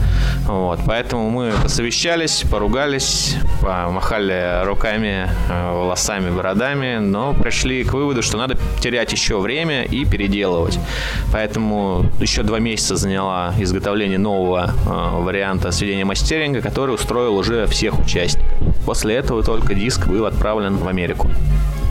Вот, 0.46 0.80
поэтому 0.86 1.30
мы 1.30 1.52
посовещались, 1.62 2.44
поругались, 2.50 3.36
помахали 3.60 4.64
руками, 4.64 5.28
волосами, 5.48 6.30
бородами, 6.30 6.98
но 6.98 7.34
пришли 7.34 7.84
к 7.84 7.92
выводу, 7.92 8.22
что 8.22 8.38
надо 8.38 8.56
терять 8.80 9.12
еще 9.12 9.38
время 9.38 9.84
и 9.84 10.04
переделывать. 10.04 10.78
Поэтому 11.32 12.06
еще 12.20 12.42
два 12.42 12.58
месяца 12.58 12.96
заняла 12.96 13.54
изготовление 13.58 14.18
нового 14.18 14.66
Э, 14.86 14.95
варианта 15.20 15.72
сведения 15.72 16.04
мастеринга, 16.04 16.60
который 16.60 16.94
устроил 16.94 17.36
уже 17.36 17.66
всех 17.66 17.98
участников. 17.98 18.52
После 18.84 19.16
этого 19.16 19.42
только 19.42 19.74
диск 19.74 20.06
был 20.06 20.26
отправлен 20.26 20.76
в 20.76 20.88
Америку. 20.88 21.30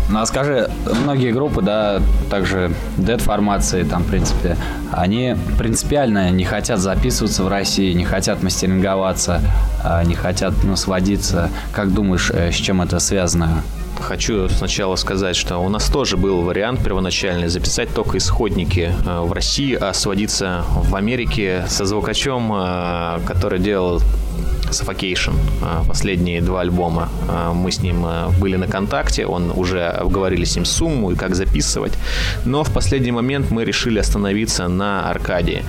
Ну 0.08 0.20
а 0.20 0.26
скажи, 0.28 0.70
многие 1.04 1.32
группы, 1.32 1.64
да, 1.64 2.00
также 2.30 2.72
Dead 2.98 3.18
формации, 3.18 3.84
там, 3.84 4.04
в 4.04 4.08
принципе, 4.08 4.56
они 4.92 5.36
принципиально 5.58 6.30
не 6.30 6.46
хотят 6.46 6.80
записываться 6.80 7.44
в 7.44 7.48
России, 7.48 7.92
не 7.94 8.06
хотят 8.06 8.44
мастеринговаться, 8.44 9.42
а 9.84 10.04
не 10.04 10.14
хотят, 10.14 10.54
ну, 10.64 10.76
сводиться. 10.76 11.50
Как 11.72 11.92
думаешь, 11.92 12.30
э, 12.32 12.52
с 12.52 12.56
чем 12.56 12.84
это 12.84 13.00
связано? 13.00 13.64
Хочу 14.00 14.50
сначала 14.50 14.96
сказать, 14.96 15.36
что 15.36 15.58
у 15.58 15.70
нас 15.70 15.90
тоже 15.90 16.18
был 16.18 16.42
вариант 16.42 16.84
первоначальный 16.84 17.48
записать 17.48 17.94
только 17.94 18.18
исходники 18.18 18.92
э, 19.06 19.20
в 19.22 19.32
России, 19.32 19.74
а 19.74 19.94
сводиться 19.94 20.64
в 20.70 20.96
Америке 20.96 21.66
со 21.68 21.86
звукачом, 21.86 22.52
э, 22.54 23.20
который 23.26 23.60
делал 23.60 24.02
Suffocation, 24.70 25.36
э, 25.62 25.88
последние 25.88 26.42
два 26.42 26.62
альбома. 26.62 27.10
Мы 27.54 27.72
с 27.72 27.82
ним 27.82 28.06
были 28.40 28.56
на 28.56 28.68
контакте, 28.68 29.26
он 29.26 29.52
уже 29.56 29.88
обговорили 29.88 30.46
с 30.46 30.56
ним 30.56 30.66
сумму 30.66 31.12
и 31.12 31.16
как 31.16 31.36
записывать. 31.36 31.94
Но 32.46 32.64
в 32.64 32.74
последний 32.74 33.12
момент 33.12 33.52
мы 33.52 33.66
решили 33.66 34.00
остановиться 34.00 34.68
на 34.68 35.10
Аркадии. 35.10 35.64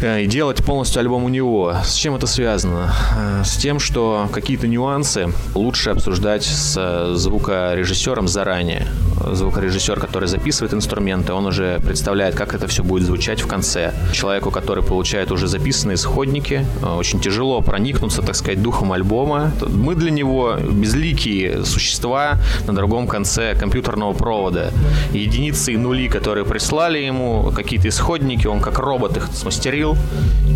Э, 0.00 0.22
и 0.22 0.26
делать 0.26 0.64
полностью 0.64 1.00
альбом 1.00 1.24
у 1.24 1.28
него. 1.28 1.74
С 1.84 1.94
чем 1.94 2.14
это 2.14 2.26
связано? 2.26 2.92
Э, 3.16 3.42
с 3.44 3.56
тем, 3.56 3.80
что 3.80 4.28
какие-то 4.32 4.68
нюансы 4.68 5.28
лучше 5.54 5.90
обсуждать 5.90 6.44
с 6.44 6.74
э, 6.76 7.14
звукорежиссером 7.14 8.28
заранее. 8.28 8.86
Звукорежиссер, 9.32 9.98
который 9.98 10.28
записывает 10.28 10.72
инструменты, 10.72 11.32
он 11.32 11.46
уже 11.46 11.80
представляет, 11.80 12.36
как 12.36 12.54
это 12.54 12.68
все 12.68 12.84
будет 12.84 13.04
звучать 13.04 13.40
в 13.42 13.48
конце. 13.48 13.92
Человеку, 14.12 14.50
который 14.50 14.84
получает 14.84 15.32
уже 15.32 15.48
записанные 15.48 15.96
исходники, 15.96 16.64
очень 16.96 17.20
тяжело 17.20 17.57
проникнуться, 17.60 18.22
так 18.22 18.34
сказать, 18.34 18.62
духом 18.62 18.92
альбома. 18.92 19.52
Мы 19.68 19.94
для 19.94 20.10
него 20.10 20.56
безликие 20.56 21.64
существа 21.64 22.38
на 22.66 22.74
другом 22.74 23.06
конце 23.06 23.54
компьютерного 23.54 24.12
провода. 24.12 24.72
Единицы 25.12 25.72
и 25.72 25.76
нули, 25.76 26.08
которые 26.08 26.44
прислали 26.44 26.98
ему, 26.98 27.52
какие-то 27.54 27.88
исходники, 27.88 28.46
он 28.46 28.60
как 28.60 28.78
робот 28.78 29.16
их 29.16 29.28
смастерил, 29.32 29.96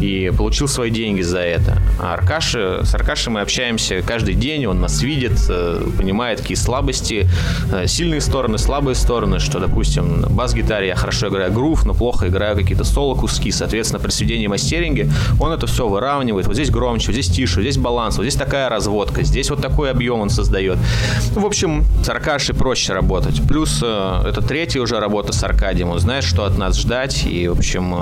и 0.00 0.32
получил 0.36 0.68
свои 0.68 0.90
деньги 0.90 1.22
за 1.22 1.38
это. 1.38 1.78
А 2.00 2.14
Аркаши, 2.14 2.80
с 2.82 2.94
Аркашей 2.94 3.32
мы 3.32 3.40
общаемся 3.40 4.02
каждый 4.02 4.34
день, 4.34 4.66
он 4.66 4.80
нас 4.80 5.02
видит, 5.02 5.38
э, 5.48 5.82
понимает, 5.96 6.40
какие 6.40 6.56
слабости, 6.56 7.28
э, 7.72 7.86
сильные 7.86 8.20
стороны, 8.20 8.58
слабые 8.58 8.94
стороны, 8.94 9.38
что, 9.38 9.58
допустим, 9.58 10.22
бас-гитаре 10.30 10.88
я 10.88 10.96
хорошо 10.96 11.28
играю 11.28 11.52
грув, 11.52 11.86
но 11.86 11.94
плохо 11.94 12.28
играю 12.28 12.56
какие-то 12.56 12.84
соло-куски, 12.84 13.52
соответственно, 13.52 14.00
при 14.00 14.10
сведении 14.10 14.46
мастеринге 14.46 15.10
он 15.40 15.52
это 15.52 15.66
все 15.66 15.86
выравнивает. 15.88 16.46
Вот 16.46 16.54
здесь 16.54 16.70
громче, 16.92 17.12
здесь 17.12 17.28
тише, 17.28 17.62
здесь 17.62 17.78
баланс, 17.78 18.18
вот 18.18 18.24
здесь 18.24 18.36
такая 18.36 18.68
разводка, 18.68 19.22
здесь 19.22 19.48
вот 19.48 19.62
такой 19.62 19.90
объем 19.90 20.20
он 20.20 20.28
создает. 20.28 20.78
В 21.34 21.46
общем, 21.46 21.84
с 22.04 22.08
Аркашей 22.08 22.54
проще 22.54 22.92
работать. 22.92 23.40
Плюс 23.48 23.80
э, 23.82 24.22
это 24.26 24.42
третья 24.42 24.80
уже 24.82 25.00
работа 25.00 25.32
с 25.32 25.42
Аркадием, 25.42 25.88
он 25.88 25.98
знает, 26.00 26.24
что 26.24 26.44
от 26.44 26.58
нас 26.58 26.78
ждать, 26.78 27.24
и, 27.24 27.48
в 27.48 27.52
общем, 27.52 27.94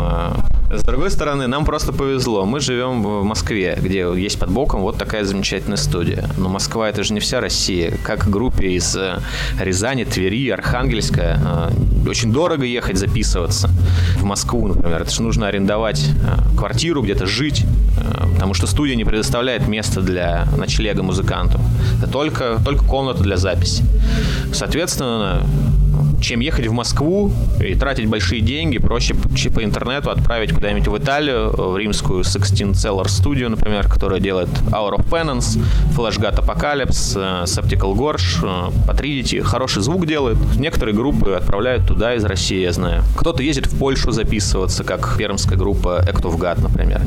с 0.72 0.82
другой 0.84 1.10
стороны, 1.10 1.48
нам 1.48 1.64
просто 1.64 1.92
повезло. 1.92 2.46
Мы 2.46 2.60
живем 2.60 3.02
в 3.02 3.24
Москве, 3.24 3.76
где 3.80 4.08
есть 4.16 4.38
под 4.38 4.50
боком 4.50 4.82
вот 4.82 4.96
такая 4.96 5.24
замечательная 5.24 5.76
студия. 5.76 6.28
Но 6.36 6.48
Москва 6.48 6.88
это 6.88 7.02
же 7.02 7.12
не 7.12 7.20
вся 7.20 7.40
Россия. 7.40 7.92
Как 8.04 8.28
группе 8.30 8.68
из 8.68 8.94
э, 8.94 9.18
Рязани, 9.58 10.04
Твери, 10.04 10.48
Архангельска 10.50 11.70
э, 12.04 12.08
очень 12.08 12.32
дорого 12.32 12.64
ехать 12.64 12.98
записываться 12.98 13.68
в 14.18 14.24
Москву, 14.24 14.68
например. 14.68 15.02
Это 15.02 15.10
же 15.10 15.22
нужно 15.22 15.48
арендовать 15.48 16.04
э, 16.04 16.56
квартиру, 16.56 17.02
где-то 17.02 17.26
жить, 17.26 17.64
потому 18.34 18.54
что 18.54 18.66
студия 18.66 18.94
не 18.94 19.04
предоставляет 19.04 19.66
места 19.66 20.00
для 20.00 20.46
ночлега 20.56 21.02
музыканту. 21.02 21.60
Это 22.00 22.10
только, 22.10 22.58
только 22.64 22.84
комната 22.84 23.22
для 23.22 23.36
записи. 23.36 23.84
Соответственно, 24.52 25.42
чем 26.20 26.40
ехать 26.40 26.66
в 26.66 26.72
Москву 26.72 27.32
и 27.60 27.74
тратить 27.74 28.06
большие 28.06 28.40
деньги, 28.40 28.78
проще 28.78 29.14
по 29.14 29.64
интернету 29.64 30.10
отправить 30.10 30.52
куда-нибудь 30.52 30.88
в 30.88 30.98
Италию, 30.98 31.50
в 31.50 31.76
римскую 31.76 32.22
Sixteen 32.22 32.72
Cellar 32.72 33.06
Studio, 33.06 33.48
например, 33.48 33.88
которая 33.88 34.20
делает 34.20 34.48
Hour 34.70 34.96
of 34.96 35.08
Penance, 35.08 35.58
Flashgat 35.96 36.38
Apocalypse, 36.38 37.14
э, 37.16 37.44
Septical 37.44 37.94
Gorge, 37.94 38.40
э, 38.42 38.90
Patridity. 38.90 39.42
Хороший 39.42 39.82
звук 39.82 40.06
делает. 40.06 40.38
Некоторые 40.56 40.94
группы 40.94 41.32
отправляют 41.32 41.86
туда 41.86 42.14
из 42.14 42.24
России, 42.24 42.60
я 42.60 42.72
знаю. 42.72 43.02
Кто-то 43.16 43.42
ездит 43.42 43.66
в 43.66 43.78
Польшу 43.78 44.12
записываться, 44.12 44.84
как 44.84 45.16
пермская 45.16 45.58
группа 45.58 46.04
Act 46.06 46.22
of 46.22 46.38
God, 46.38 46.62
например. 46.62 47.00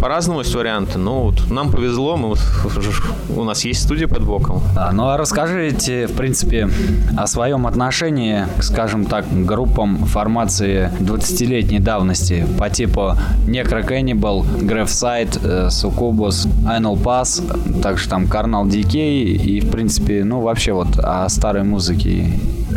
По-разному 0.00 0.40
есть 0.40 0.54
варианты. 0.54 0.98
Ну, 0.98 1.22
вот 1.22 1.50
нам 1.50 1.70
повезло, 1.70 2.16
мы, 2.16 2.36
у 3.36 3.44
нас 3.44 3.64
есть 3.64 3.82
студия 3.82 4.08
под 4.08 4.22
боком. 4.22 4.62
А, 4.76 4.92
ну, 4.92 5.08
а 5.08 5.16
расскажите, 5.16 6.06
в 6.06 6.12
принципе, 6.12 6.68
о 7.16 7.26
своем 7.26 7.66
отношении 7.66 8.37
скажем 8.60 9.04
так, 9.04 9.24
группам 9.44 9.98
формации 10.04 10.90
20-летней 11.00 11.80
давности 11.80 12.46
по 12.58 12.70
типу 12.70 13.14
Necro 13.46 13.86
Cannibal, 13.86 14.44
Graveside, 14.60 15.68
Succubus, 15.68 16.48
Anal 16.64 17.00
Pass, 17.02 17.80
также 17.80 18.08
там 18.08 18.24
Carnal 18.24 18.66
Decay 18.66 19.22
и, 19.22 19.60
в 19.60 19.70
принципе, 19.70 20.24
ну, 20.24 20.40
вообще 20.40 20.72
вот 20.72 20.98
о 20.98 21.28
старой 21.28 21.64
музыке. 21.64 22.32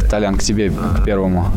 Толян, 0.10 0.36
к 0.36 0.44
тебе, 0.44 0.70
к 0.70 1.04
первому. 1.04 1.48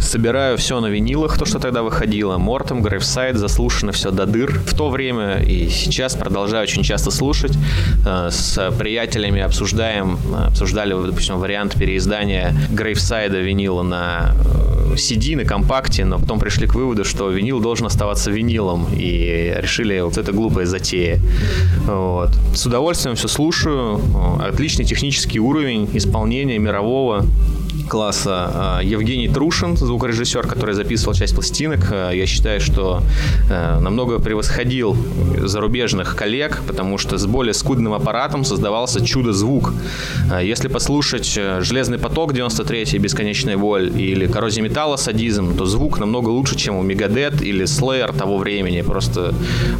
Собираю 0.00 0.56
все 0.56 0.80
на 0.80 0.86
винилах, 0.86 1.38
то, 1.38 1.44
что 1.44 1.58
тогда 1.58 1.82
выходило. 1.82 2.38
Мортом, 2.38 2.82
Грейвсайд, 2.82 3.36
заслушано 3.36 3.92
все 3.92 4.10
до 4.10 4.26
дыр. 4.26 4.52
В 4.66 4.74
то 4.74 4.90
время 4.90 5.42
и 5.42 5.68
сейчас 5.68 6.14
продолжаю 6.14 6.62
очень 6.62 6.82
часто 6.82 7.10
слушать. 7.10 7.52
Э, 8.06 8.28
с 8.30 8.72
приятелями 8.78 9.40
обсуждаем, 9.40 10.18
обсуждали, 10.46 10.92
допустим, 10.92 11.38
вариант 11.38 11.74
переиздания 11.74 12.54
Грейвсайда 12.70 13.38
винила 13.38 13.82
на 13.82 14.34
CD, 14.94 15.32
э, 15.32 15.36
на 15.36 15.44
компакте, 15.44 16.04
но 16.04 16.18
потом 16.18 16.38
пришли 16.38 16.66
к 16.66 16.74
выводу, 16.74 17.04
что 17.04 17.28
винил 17.28 17.60
должен 17.60 17.86
оставаться 17.86 18.30
винилом, 18.30 18.86
и 18.94 19.54
решили, 19.58 20.00
вот 20.00 20.16
это 20.16 20.32
глупая 20.32 20.66
затея. 20.66 21.20
Вот. 21.86 22.30
С 22.54 22.66
удовольствием 22.66 23.16
все 23.16 23.28
слушаю. 23.28 24.00
Отличный 24.40 24.84
технический 24.84 25.40
уровень 25.40 25.88
исполнения 25.92 26.58
мирового 26.58 27.26
класса 27.88 28.50
а, 28.52 28.80
Евгений 28.82 29.28
Трушин, 29.28 29.76
звукорежиссер, 29.76 30.46
который 30.46 30.74
записывал 30.74 31.14
часть 31.14 31.34
пластинок. 31.34 31.80
А, 31.90 32.10
я 32.10 32.26
считаю, 32.26 32.60
что 32.60 33.02
а, 33.50 33.80
намного 33.80 34.18
превосходил 34.18 34.96
зарубежных 35.38 36.16
коллег, 36.16 36.62
потому 36.66 36.98
что 36.98 37.18
с 37.18 37.26
более 37.26 37.54
скудным 37.54 37.94
аппаратом 37.94 38.44
создавался 38.44 39.04
чудо-звук. 39.04 39.72
Если 40.42 40.68
послушать 40.68 41.26
«Железный 41.60 41.98
поток» 41.98 42.32
93-й 42.32 42.98
«Бесконечная 42.98 43.56
боль» 43.56 43.90
или 43.98 44.26
«Коррозия 44.26 44.62
металла» 44.62 44.96
«Садизм», 44.96 45.56
то 45.56 45.64
звук 45.64 45.98
намного 45.98 46.28
лучше, 46.28 46.56
чем 46.56 46.76
у 46.76 46.82
Мегадет 46.82 47.40
или 47.42 47.64
Slayer 47.64 48.16
того 48.16 48.38
времени. 48.38 48.82
Просто 48.82 49.32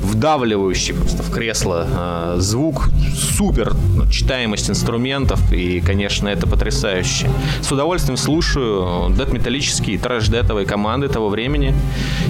вдавливающий 0.03 0.95
просто 0.95 1.23
в 1.23 1.31
кресло 1.31 2.37
звук, 2.39 2.89
супер 3.15 3.75
читаемость 4.11 4.71
инструментов, 4.71 5.53
и, 5.53 5.81
конечно, 5.81 6.29
это 6.29 6.47
потрясающе. 6.47 7.29
С 7.61 7.71
удовольствием 7.71 7.88
удовольствием 7.89 8.19
слушаю 8.19 9.09
дэт-металлические 9.17 9.99
трэш-дэтовые 9.99 10.67
команды 10.67 11.09
того 11.09 11.31
времени. 11.31 11.75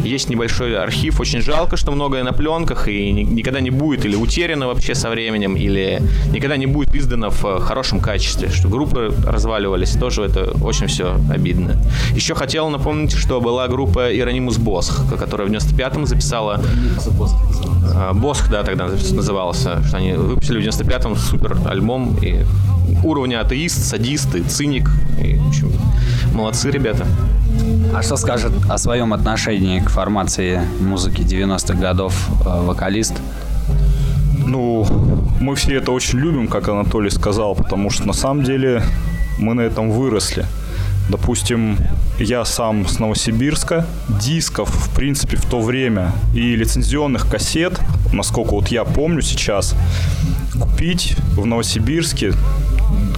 Есть 0.05 0.31
небольшой 0.31 0.79
архив, 0.79 1.19
очень 1.19 1.41
жалко, 1.41 1.77
что 1.77 1.91
многое 1.91 2.23
на 2.23 2.33
пленках 2.33 2.87
и 2.87 3.11
никогда 3.11 3.59
не 3.59 3.71
будет 3.71 4.05
или 4.05 4.15
утеряно 4.15 4.69
вообще 4.69 4.95
со 4.95 5.11
временем, 5.11 5.57
или 5.57 6.01
никогда 6.33 6.57
не 6.57 6.67
будет 6.67 6.95
издано 6.95 7.31
в 7.31 7.59
хорошем 7.59 7.99
качестве, 7.99 8.51
что 8.51 8.69
группы 8.69 9.13
разваливались, 9.27 9.97
тоже 9.99 10.23
это 10.23 10.53
очень 10.63 10.87
все 10.87 11.19
обидно. 11.29 11.77
Еще 12.15 12.37
хотел 12.37 12.71
напомнить, 12.71 13.13
что 13.15 13.41
была 13.41 13.67
группа 13.67 14.17
Иронимус 14.17 14.59
Босх, 14.59 15.13
которая 15.19 15.49
в 15.49 15.51
95-м 15.51 16.07
записала... 16.07 16.63
А, 17.97 18.13
Босх, 18.15 18.49
да, 18.49 18.63
тогда 18.63 18.87
назывался, 18.87 19.83
что 19.83 19.97
они 19.97 20.13
выпустили 20.13 20.61
в 20.61 20.69
95-м 20.69 21.17
супер 21.17 21.57
альбом, 21.67 22.17
и 22.23 22.45
уровня 23.05 23.41
атеист, 23.41 23.85
садист 23.85 24.35
и 24.35 24.43
циник. 24.43 24.91
И, 25.23 25.38
в 25.39 25.49
общем, 25.49 25.73
молодцы 26.35 26.71
ребята. 26.71 27.07
А 27.95 28.03
что 28.03 28.17
скажет 28.17 28.53
о 28.69 28.79
своем 28.79 29.13
отношении 29.13 29.81
к 29.81 29.89
формации 29.89 30.61
музыки 30.81 31.23
90-х 31.23 31.75
годов 31.75 32.15
э, 32.45 32.63
вокалист? 32.63 33.15
Ну, 34.47 34.87
мы 35.41 35.55
все 35.55 35.77
это 35.77 35.93
очень 35.93 36.19
любим, 36.19 36.49
как 36.49 36.69
Анатолий 36.69 37.11
сказал, 37.11 37.55
потому 37.55 37.91
что 37.91 38.07
на 38.07 38.13
самом 38.13 38.45
деле 38.45 38.83
мы 39.39 39.55
на 39.55 39.63
этом 39.63 39.91
выросли. 39.91 40.45
Допустим, 41.09 41.79
я 42.19 42.45
сам 42.45 42.87
с 42.87 42.99
Новосибирска, 42.99 43.87
дисков, 44.09 44.69
в 44.69 44.95
принципе, 44.95 45.37
в 45.37 45.45
то 45.47 45.61
время 45.61 46.13
и 46.35 46.55
лицензионных 46.55 47.31
кассет, 47.31 47.81
насколько 48.13 48.51
вот 48.51 48.69
я 48.69 48.85
помню 48.85 49.23
сейчас, 49.23 49.75
купить 50.61 51.17
в 51.37 51.47
Новосибирске 51.47 52.33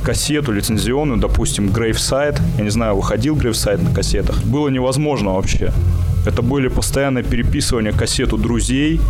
кассету 0.02 0.52
лицензионную, 0.52 1.18
допустим, 1.18 1.68
Graveside, 1.68 2.40
я 2.58 2.64
не 2.64 2.70
знаю, 2.70 2.96
выходил 2.96 3.36
Graveside 3.36 3.82
на 3.82 3.94
кассетах, 3.94 4.42
было 4.44 4.68
невозможно 4.68 5.34
вообще. 5.34 5.72
Это 6.26 6.42
были 6.42 6.68
постоянные 6.68 7.24
переписывания 7.24 7.92
кассет 7.92 8.32
у 8.32 8.36
друзей, 8.36 9.00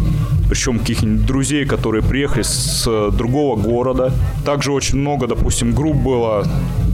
причем 0.49 0.79
каких-нибудь 0.79 1.27
друзей, 1.27 1.65
которые 1.65 2.03
приехали 2.03 2.43
с 2.43 3.11
другого 3.11 3.57
города. 3.57 4.13
Также 4.45 4.71
очень 4.73 4.99
много, 4.99 5.27
допустим, 5.27 5.75
групп 5.75 5.97
было, 5.97 6.47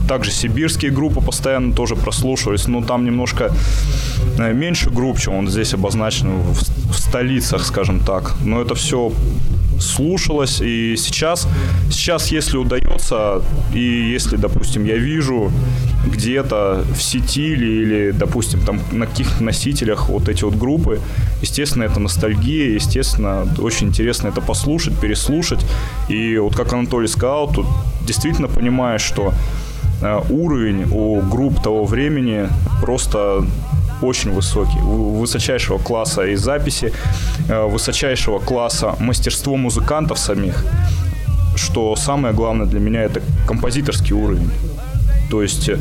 также 0.09 0.31
сибирские 0.31 0.91
группы 0.91 1.21
постоянно 1.21 1.75
тоже 1.75 1.97
прослушивались, 1.97 2.67
но 2.67 2.83
там 2.83 3.05
немножко 3.05 3.51
э, 4.39 4.53
меньше 4.53 4.91
групп, 4.91 5.19
чем 5.19 5.35
он 5.35 5.49
здесь 5.49 5.75
обозначен 5.75 6.31
в 6.41 6.95
столицах, 6.95 7.65
скажем 7.65 8.01
так. 8.01 8.35
Но 8.45 8.63
это 8.63 8.75
все 8.75 9.13
слушалось, 9.81 10.61
и 10.61 10.97
сейчас, 10.97 11.49
сейчас, 11.91 12.31
если 12.31 12.57
удается, 12.57 13.43
и 13.75 13.81
если, 13.81 14.37
допустим, 14.37 14.85
я 14.85 14.97
вижу 14.97 15.51
где-то 16.07 16.85
в 16.95 17.03
сети 17.03 17.53
или, 17.53 17.67
или 17.67 18.11
допустим, 18.13 18.61
там 18.61 18.81
на 18.93 19.07
каких-то 19.07 19.43
носителях 19.43 20.09
вот 20.09 20.29
эти 20.29 20.45
вот 20.45 20.55
группы, 20.55 21.01
естественно, 21.43 21.85
это 21.85 22.01
ностальгия, 22.01 22.75
естественно, 22.75 23.47
очень 23.59 23.89
интересно 23.89 24.29
это 24.29 24.41
послушать, 24.41 24.99
переслушать, 25.01 25.65
и 26.09 26.39
вот 26.39 26.55
как 26.55 26.73
Анатолий 26.73 27.09
сказал, 27.09 27.53
тут 27.53 27.67
действительно 28.07 28.49
понимаешь, 28.49 29.03
что 29.03 29.33
э, 30.03 30.21
уровень 30.31 30.85
у 30.91 31.21
групп 31.23 31.63
того 31.63 31.85
времени 31.85 32.49
просто 32.81 33.45
очень 34.03 34.33
высокий, 34.33 34.79
высочайшего 34.79 35.79
класса 35.79 36.27
и 36.27 36.37
записи, 36.37 36.93
э, 37.49 37.67
высочайшего 37.67 38.39
класса 38.39 38.95
мастерство 38.99 39.57
музыкантов 39.57 40.19
самих, 40.19 40.65
что 41.57 41.97
самое 41.97 42.35
главное 42.35 42.67
для 42.67 42.81
меня 42.81 43.03
это 43.03 43.23
композиторский 43.47 44.15
уровень. 44.15 44.51
То 45.31 45.43
есть 45.43 45.69
э, 45.69 45.79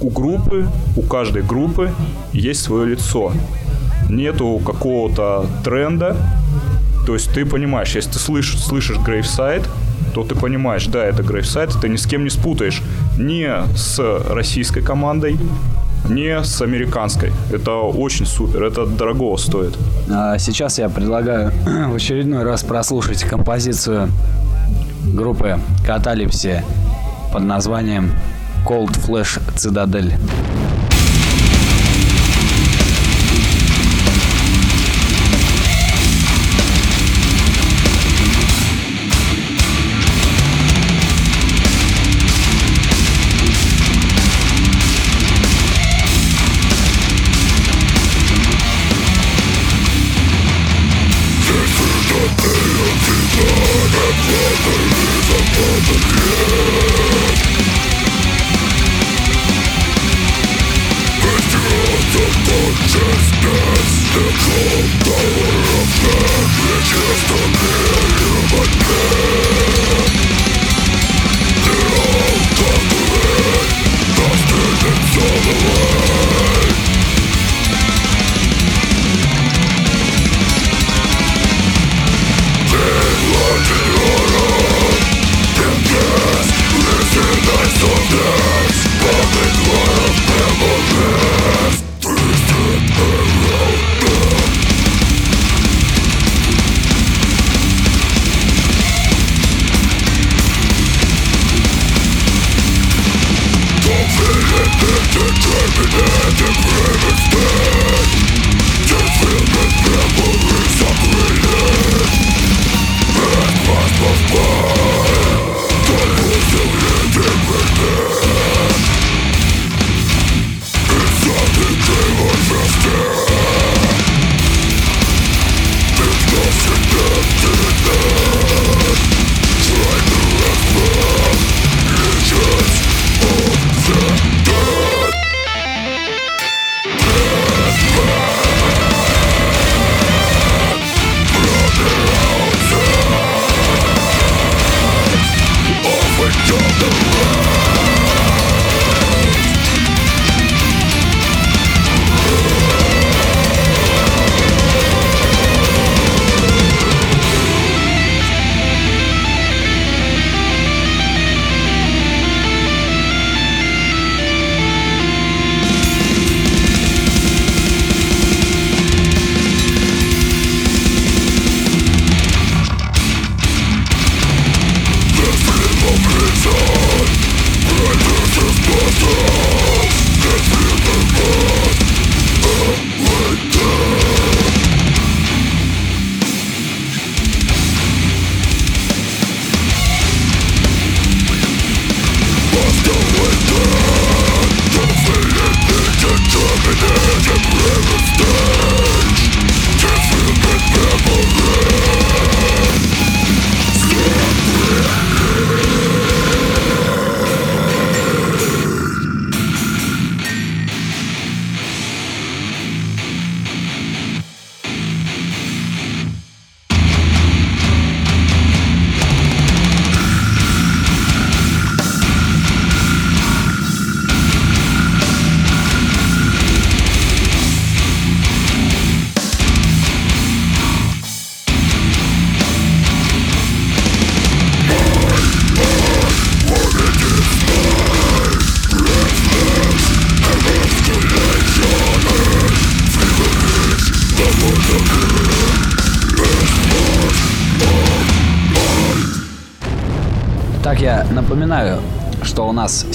у 0.00 0.10
группы, 0.10 0.68
у 0.96 1.02
каждой 1.02 1.42
группы 1.42 1.92
есть 2.32 2.62
свое 2.62 2.86
лицо. 2.86 3.32
Нету 4.08 4.60
какого-то 4.64 5.46
тренда. 5.64 6.16
То 7.06 7.14
есть 7.14 7.32
ты 7.32 7.44
понимаешь, 7.46 7.94
если 7.94 8.12
ты 8.12 8.18
слышишь, 8.18 8.60
слышишь 8.60 8.96
Graveside, 8.96 9.66
то 10.14 10.24
ты 10.24 10.34
понимаешь, 10.34 10.86
да, 10.86 11.04
это 11.04 11.22
Graveside, 11.22 11.80
ты 11.80 11.88
ни 11.88 11.96
с 11.96 12.06
кем 12.06 12.24
не 12.24 12.30
спутаешь. 12.30 12.82
Не 13.18 13.50
с 13.76 13.98
российской 14.30 14.82
командой, 14.82 15.38
не 16.08 16.42
с 16.42 16.62
американской. 16.62 17.32
Это 17.52 17.72
очень 17.72 18.26
супер, 18.26 18.64
это 18.64 18.86
дорого 18.86 19.36
стоит. 19.36 19.76
А 20.10 20.38
сейчас 20.38 20.78
я 20.78 20.88
предлагаю 20.88 21.52
в 21.90 21.94
очередной 21.94 22.44
раз 22.44 22.62
прослушать 22.62 23.22
композицию 23.24 24.08
группы 25.14 25.58
Каталипси 25.86 26.62
под 27.32 27.42
названием 27.42 28.12
Cold 28.66 28.92
Flash 29.06 29.40
Citadel. 29.54 30.12
Just 62.86 63.34
the 63.42 64.24
cold 64.42 64.90
power 65.04 65.50
of 65.78 65.88
magic 65.98 66.88
is 66.94 67.20
the 67.28 67.40
mere 67.58 68.06
human 68.18 68.70
pain 68.84 69.37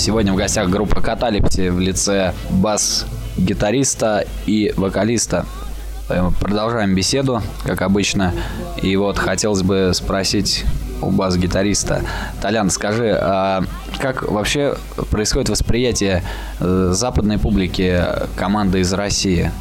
сегодня 0.04 0.34
в 0.34 0.36
гостях 0.36 0.70
группа 0.70 1.00
Каталипси 1.00 1.70
в 1.70 1.80
лице 1.80 2.34
бас-гитариста 2.50 4.26
и 4.46 4.74
вокалиста. 4.76 5.46
Продолжаем 6.42 6.94
беседу, 6.94 7.42
как 7.64 7.82
обычно. 7.82 8.34
И 8.82 8.98
вот 8.98 9.18
хотелось 9.18 9.62
бы 9.62 9.92
спросить 9.94 10.66
у 11.02 11.10
бас-гитариста. 11.10 12.02
Толян, 12.42 12.70
скажи, 12.70 13.18
а 13.18 13.64
как 13.98 14.30
вообще 14.30 14.76
происходит 15.10 15.48
восприятие 15.48 16.22
э, 16.60 16.90
западной 16.94 17.40
публики 17.40 18.04
команды 18.36 18.82
из 18.82 18.92
России? 18.92 19.54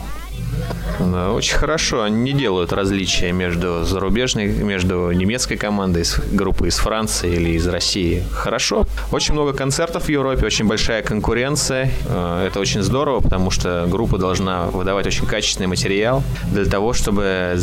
Очень 1.35 1.57
хорошо. 1.57 2.03
Они 2.03 2.33
не 2.33 2.33
делают 2.33 2.73
различия 2.73 3.33
между 3.33 3.85
зарубежной, 3.85 4.47
между 4.47 5.11
немецкой 5.13 5.57
командой, 5.57 6.05
группой 6.33 6.69
из 6.69 6.77
Франции 6.77 7.35
или 7.35 7.51
из 7.51 7.67
России. 7.67 8.23
Хорошо. 8.33 8.87
Очень 9.11 9.35
много 9.35 9.53
концертов 9.53 10.05
в 10.05 10.09
Европе, 10.09 10.47
очень 10.47 10.67
большая 10.67 11.03
конкуренция. 11.03 11.91
Э, 12.07 12.47
это 12.47 12.61
очень 12.61 12.83
здорово, 12.83 13.21
потому 13.21 13.51
что 13.51 13.87
группа 13.89 14.19
должна 14.19 14.65
выдавать 14.65 15.07
очень 15.07 15.27
качественный 15.27 15.69
материал 15.69 16.23
для 16.51 16.65
того, 16.65 16.93
чтобы 16.93 17.23
э, 17.25 17.57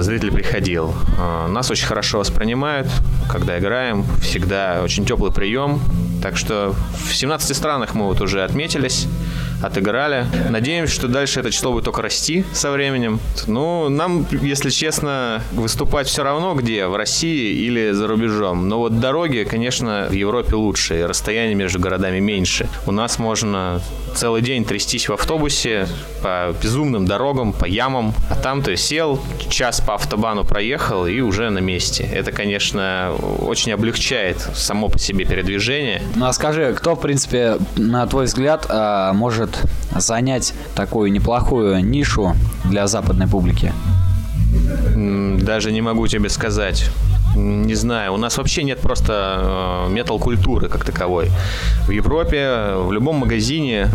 зритель 0.00 0.32
приходил. 0.32 0.94
Э, 1.18 1.46
нас 1.48 1.70
очень 1.70 1.86
хорошо 1.86 2.18
воспринимают, 2.18 2.88
когда 3.30 3.58
играем. 3.58 4.04
Всегда 4.20 4.80
очень 4.82 5.04
теплый 5.04 5.32
прием. 5.32 5.80
Так 6.22 6.36
что 6.36 6.74
в 7.08 7.14
17 7.14 7.56
странах 7.56 7.94
мы 7.94 8.06
вот 8.06 8.20
уже 8.20 8.44
отметились 8.44 9.06
отыграли. 9.62 10.26
Надеемся, 10.50 10.94
что 10.94 11.08
дальше 11.08 11.40
это 11.40 11.50
число 11.50 11.72
будет 11.72 11.84
только 11.84 12.02
расти 12.02 12.44
со 12.52 12.70
временем. 12.70 13.20
Ну, 13.46 13.88
нам, 13.88 14.26
если 14.30 14.70
честно, 14.70 15.42
выступать 15.52 16.06
все 16.08 16.22
равно 16.22 16.54
где, 16.54 16.86
в 16.86 16.96
России 16.96 17.54
или 17.54 17.92
за 17.92 18.06
рубежом. 18.06 18.68
Но 18.68 18.78
вот 18.78 19.00
дороги, 19.00 19.46
конечно, 19.48 20.06
в 20.08 20.12
Европе 20.12 20.54
лучше, 20.54 21.00
и 21.00 21.02
расстояние 21.02 21.54
между 21.54 21.78
городами 21.78 22.18
меньше. 22.18 22.68
У 22.86 22.92
нас 22.92 23.18
можно 23.18 23.80
целый 24.14 24.42
день 24.42 24.64
трястись 24.64 25.08
в 25.08 25.12
автобусе 25.12 25.86
по 26.22 26.54
безумным 26.62 27.06
дорогам, 27.06 27.52
по 27.52 27.64
ямам, 27.64 28.14
а 28.30 28.36
там 28.36 28.62
ты 28.62 28.76
сел, 28.76 29.20
час 29.48 29.80
по 29.80 29.94
автобану 29.94 30.44
проехал 30.44 31.06
и 31.06 31.20
уже 31.20 31.50
на 31.50 31.58
месте. 31.58 32.04
Это, 32.04 32.32
конечно, 32.32 33.12
очень 33.40 33.72
облегчает 33.72 34.38
само 34.54 34.88
по 34.88 34.98
себе 34.98 35.24
передвижение. 35.24 36.02
Ну 36.14 36.26
а 36.26 36.32
скажи, 36.32 36.74
кто, 36.76 36.94
в 36.94 37.00
принципе, 37.00 37.56
на 37.76 38.06
твой 38.06 38.26
взгляд, 38.26 38.66
а, 38.68 39.12
может 39.52 40.02
занять 40.04 40.54
такую 40.74 41.12
неплохую 41.12 41.84
нишу 41.84 42.34
для 42.64 42.86
западной 42.86 43.26
публики? 43.26 43.72
Даже 45.44 45.72
не 45.72 45.80
могу 45.80 46.06
тебе 46.06 46.28
сказать. 46.28 46.90
Не 47.36 47.74
знаю, 47.74 48.14
у 48.14 48.16
нас 48.16 48.36
вообще 48.36 48.62
нет 48.62 48.78
просто 48.80 49.86
э, 49.88 49.92
метал-культуры 49.92 50.68
как 50.68 50.84
таковой. 50.84 51.30
В 51.86 51.90
Европе, 51.90 52.74
в 52.76 52.92
любом 52.92 53.16
магазине 53.16 53.88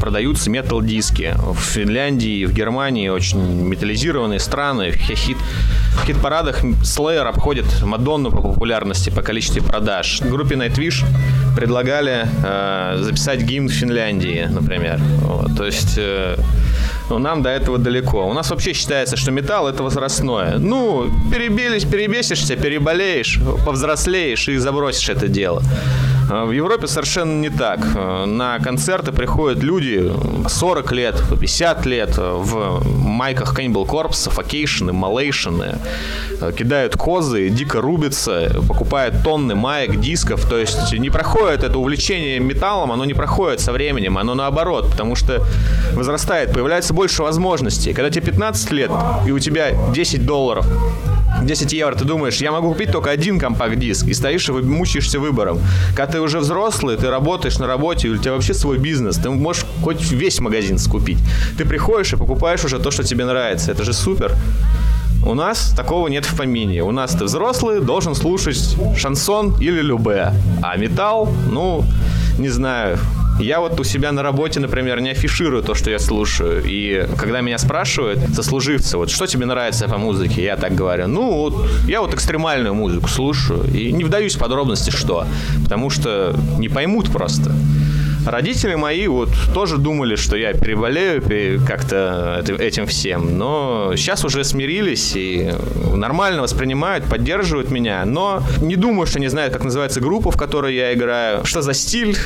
продаются 0.00 0.50
метал-диски. 0.50 1.34
В 1.36 1.58
Финляндии, 1.58 2.44
в 2.44 2.52
Германии 2.52 3.08
очень 3.08 3.38
металлизированные 3.38 4.38
страны. 4.38 4.90
В, 4.92 4.96
хит, 4.96 5.36
в 5.94 6.06
хит-парадах 6.06 6.64
Slayer 6.64 7.28
обходит 7.28 7.66
Мадонну 7.82 8.30
по 8.30 8.42
популярности, 8.42 9.10
по 9.10 9.22
количеству 9.22 9.62
продаж. 9.62 10.20
Группе 10.22 10.54
Nightwish 10.54 11.04
предлагали 11.56 12.26
э, 12.44 12.98
записать 13.02 13.42
гимн 13.42 13.68
Финляндии, 13.68 14.46
например. 14.50 15.00
Вот, 15.22 15.56
то 15.56 15.64
есть... 15.64 15.94
Э, 15.98 16.36
но 17.10 17.18
нам 17.18 17.42
до 17.42 17.50
этого 17.50 17.78
далеко. 17.78 18.28
У 18.28 18.32
нас 18.32 18.50
вообще 18.50 18.72
считается, 18.72 19.16
что 19.16 19.30
металл 19.30 19.68
это 19.68 19.82
возрастное. 19.82 20.58
Ну, 20.58 21.10
перебились, 21.32 21.84
перебесишься, 21.84 22.56
переболеешь, 22.56 23.40
повзрослеешь 23.64 24.48
и 24.48 24.56
забросишь 24.58 25.08
это 25.08 25.28
дело. 25.28 25.62
А 26.30 26.44
в 26.44 26.52
Европе 26.52 26.86
совершенно 26.86 27.40
не 27.40 27.48
так. 27.48 27.80
На 28.26 28.58
концерты 28.58 29.12
приходят 29.12 29.62
люди 29.62 30.12
40 30.46 30.92
лет, 30.92 31.22
50 31.40 31.86
лет 31.86 32.16
в 32.18 32.86
майках 32.86 33.58
Cannibal 33.58 33.86
Corpse, 33.86 34.28
Suffocation, 34.28 34.90
Immolation, 34.90 35.78
кидают 36.52 36.96
козы, 36.96 37.48
дико 37.48 37.80
рубятся, 37.80 38.60
покупают 38.68 39.22
тонны 39.22 39.54
маек, 39.54 39.98
дисков. 40.00 40.48
То 40.48 40.58
есть 40.58 40.92
не 40.92 41.10
проходит 41.10 41.64
это 41.64 41.78
увлечение 41.78 42.40
металлом, 42.40 42.92
оно 42.92 43.04
не 43.04 43.14
проходит 43.14 43.60
со 43.60 43.72
временем, 43.72 44.18
оно 44.18 44.34
наоборот, 44.34 44.90
потому 44.90 45.16
что 45.16 45.42
возрастает, 45.94 46.52
появляется 46.52 46.92
больше 46.92 47.22
возможностей. 47.22 47.94
Когда 47.94 48.10
тебе 48.10 48.26
15 48.26 48.70
лет 48.72 48.90
и 49.26 49.30
у 49.30 49.38
тебя 49.38 49.70
10 49.92 50.26
долларов, 50.26 50.66
10 51.42 51.72
евро, 51.72 51.94
ты 51.94 52.04
думаешь, 52.04 52.36
я 52.36 52.52
могу 52.52 52.72
купить 52.72 52.90
только 52.90 53.10
один 53.10 53.38
компакт-диск, 53.38 54.06
и 54.06 54.14
стоишь 54.14 54.48
и 54.48 54.52
мучаешься 54.52 55.20
выбором. 55.20 55.60
Когда 55.94 56.12
ты 56.12 56.20
уже 56.20 56.38
взрослый, 56.40 56.96
ты 56.96 57.10
работаешь 57.10 57.58
на 57.58 57.66
работе, 57.66 58.08
у 58.08 58.16
тебя 58.16 58.32
вообще 58.32 58.54
свой 58.54 58.78
бизнес, 58.78 59.16
ты 59.16 59.30
можешь 59.30 59.64
хоть 59.82 60.10
весь 60.10 60.40
магазин 60.40 60.78
скупить. 60.78 61.18
Ты 61.56 61.64
приходишь 61.64 62.12
и 62.12 62.16
покупаешь 62.16 62.64
уже 62.64 62.78
то, 62.78 62.90
что 62.90 63.04
тебе 63.04 63.24
нравится. 63.24 63.72
Это 63.72 63.84
же 63.84 63.92
супер. 63.92 64.34
У 65.26 65.34
нас 65.34 65.74
такого 65.76 66.08
нет 66.08 66.24
в 66.24 66.36
помине. 66.36 66.82
У 66.82 66.92
нас 66.92 67.12
ты 67.12 67.24
взрослый, 67.24 67.80
должен 67.80 68.14
слушать 68.14 68.76
шансон 68.96 69.54
или 69.60 69.82
любе. 69.82 70.32
А 70.62 70.76
металл, 70.76 71.28
ну, 71.50 71.84
не 72.38 72.48
знаю, 72.48 72.98
я 73.38 73.60
вот 73.60 73.78
у 73.80 73.84
себя 73.84 74.12
на 74.12 74.22
работе, 74.22 74.60
например, 74.60 75.00
не 75.00 75.10
афиширую 75.10 75.62
то, 75.62 75.74
что 75.74 75.90
я 75.90 75.98
слушаю. 75.98 76.62
И 76.64 77.06
когда 77.16 77.40
меня 77.40 77.58
спрашивают, 77.58 78.18
сослуживцы, 78.34 78.96
вот 78.96 79.10
что 79.10 79.26
тебе 79.26 79.46
нравится 79.46 79.88
по 79.88 79.98
музыке, 79.98 80.42
я 80.42 80.56
так 80.56 80.74
говорю, 80.74 81.06
ну, 81.06 81.30
вот, 81.30 81.66
я 81.86 82.00
вот 82.00 82.14
экстремальную 82.14 82.74
музыку 82.74 83.08
слушаю. 83.08 83.64
И 83.72 83.92
не 83.92 84.04
вдаюсь 84.04 84.36
в 84.36 84.38
подробности, 84.38 84.90
что. 84.90 85.26
Потому 85.62 85.90
что 85.90 86.34
не 86.58 86.68
поймут 86.68 87.10
просто. 87.12 87.54
Родители 88.26 88.74
мои 88.74 89.06
вот 89.06 89.30
тоже 89.54 89.78
думали, 89.78 90.16
что 90.16 90.36
я 90.36 90.52
переболею 90.52 91.22
как-то 91.66 92.44
этим 92.58 92.86
всем, 92.86 93.38
но 93.38 93.94
сейчас 93.96 94.24
уже 94.24 94.44
смирились 94.44 95.12
и 95.14 95.54
нормально 95.94 96.42
воспринимают, 96.42 97.04
поддерживают 97.04 97.70
меня, 97.70 98.04
но 98.04 98.42
не 98.60 98.76
думаю, 98.76 99.06
что 99.06 99.18
они 99.18 99.28
знают, 99.28 99.54
как 99.54 99.64
называется 99.64 100.00
группа, 100.00 100.30
в 100.30 100.36
которой 100.36 100.74
я 100.74 100.92
играю, 100.92 101.44
что 101.46 101.62
за 101.62 101.72
стиль, 101.72 102.16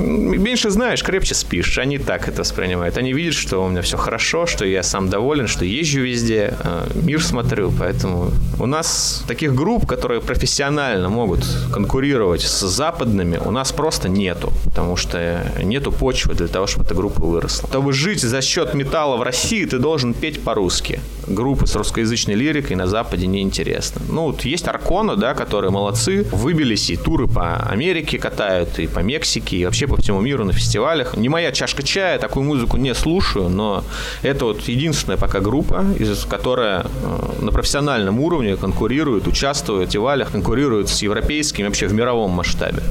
меньше 0.00 0.70
знаешь, 0.70 1.02
крепче 1.02 1.34
спишь. 1.34 1.78
Они 1.78 1.98
так 1.98 2.28
это 2.28 2.40
воспринимают. 2.40 2.96
Они 2.96 3.12
видят, 3.12 3.34
что 3.34 3.64
у 3.64 3.68
меня 3.68 3.82
все 3.82 3.96
хорошо, 3.96 4.46
что 4.46 4.64
я 4.64 4.82
сам 4.82 5.08
доволен, 5.08 5.46
что 5.46 5.64
езжу 5.64 6.00
везде, 6.00 6.54
э, 6.62 6.86
мир 6.94 7.22
смотрю. 7.22 7.72
Поэтому 7.78 8.30
у 8.58 8.66
нас 8.66 9.24
таких 9.26 9.54
групп, 9.54 9.86
которые 9.86 10.20
профессионально 10.20 11.08
могут 11.08 11.44
конкурировать 11.72 12.42
с 12.42 12.60
западными, 12.66 13.38
у 13.44 13.50
нас 13.50 13.72
просто 13.72 14.08
нету. 14.08 14.52
Потому 14.64 14.96
что 14.96 15.40
нету 15.62 15.92
почвы 15.92 16.34
для 16.34 16.48
того, 16.48 16.66
чтобы 16.66 16.86
эта 16.86 16.94
группа 16.94 17.20
выросла. 17.20 17.68
Чтобы 17.68 17.92
жить 17.92 18.20
за 18.20 18.40
счет 18.42 18.74
металла 18.74 19.16
в 19.16 19.22
России, 19.22 19.64
ты 19.64 19.78
должен 19.78 20.14
петь 20.14 20.42
по-русски. 20.42 21.00
Группы 21.26 21.66
с 21.66 21.76
русскоязычной 21.76 22.34
лирикой 22.34 22.76
на 22.76 22.86
Западе 22.86 23.26
неинтересно. 23.26 24.02
Ну, 24.08 24.22
вот 24.22 24.44
есть 24.44 24.66
Аркона, 24.66 25.16
да, 25.16 25.34
которые 25.34 25.70
молодцы, 25.70 26.26
выбились 26.32 26.90
и 26.90 26.96
туры 26.96 27.26
по 27.26 27.56
Америке 27.56 28.18
катают, 28.18 28.78
и 28.78 28.86
по 28.86 29.00
Мексике, 29.00 29.56
и 29.56 29.64
вообще 29.64 29.86
по 29.90 30.00
всему 30.00 30.20
миру 30.20 30.44
на 30.44 30.52
фестивалях. 30.52 31.16
Не 31.16 31.28
моя 31.28 31.52
чашка 31.52 31.82
чая, 31.82 32.18
такую 32.18 32.44
музыку 32.44 32.76
не 32.76 32.94
слушаю, 32.94 33.48
но 33.48 33.84
это 34.22 34.44
вот 34.44 34.62
единственная 34.62 35.18
пока 35.18 35.40
группа, 35.40 35.84
из 35.98 36.24
которая 36.24 36.82
э, 36.82 37.42
на 37.42 37.52
профессиональном 37.52 38.20
уровне 38.20 38.56
конкурирует, 38.56 39.26
участвует 39.26 39.88
в 39.88 39.90
фестивалях, 39.90 40.30
конкурирует 40.30 40.88
с 40.88 41.02
европейскими 41.02 41.66
вообще 41.66 41.86
в 41.86 41.92
мировом 41.92 42.30
масштабе. 42.30 42.82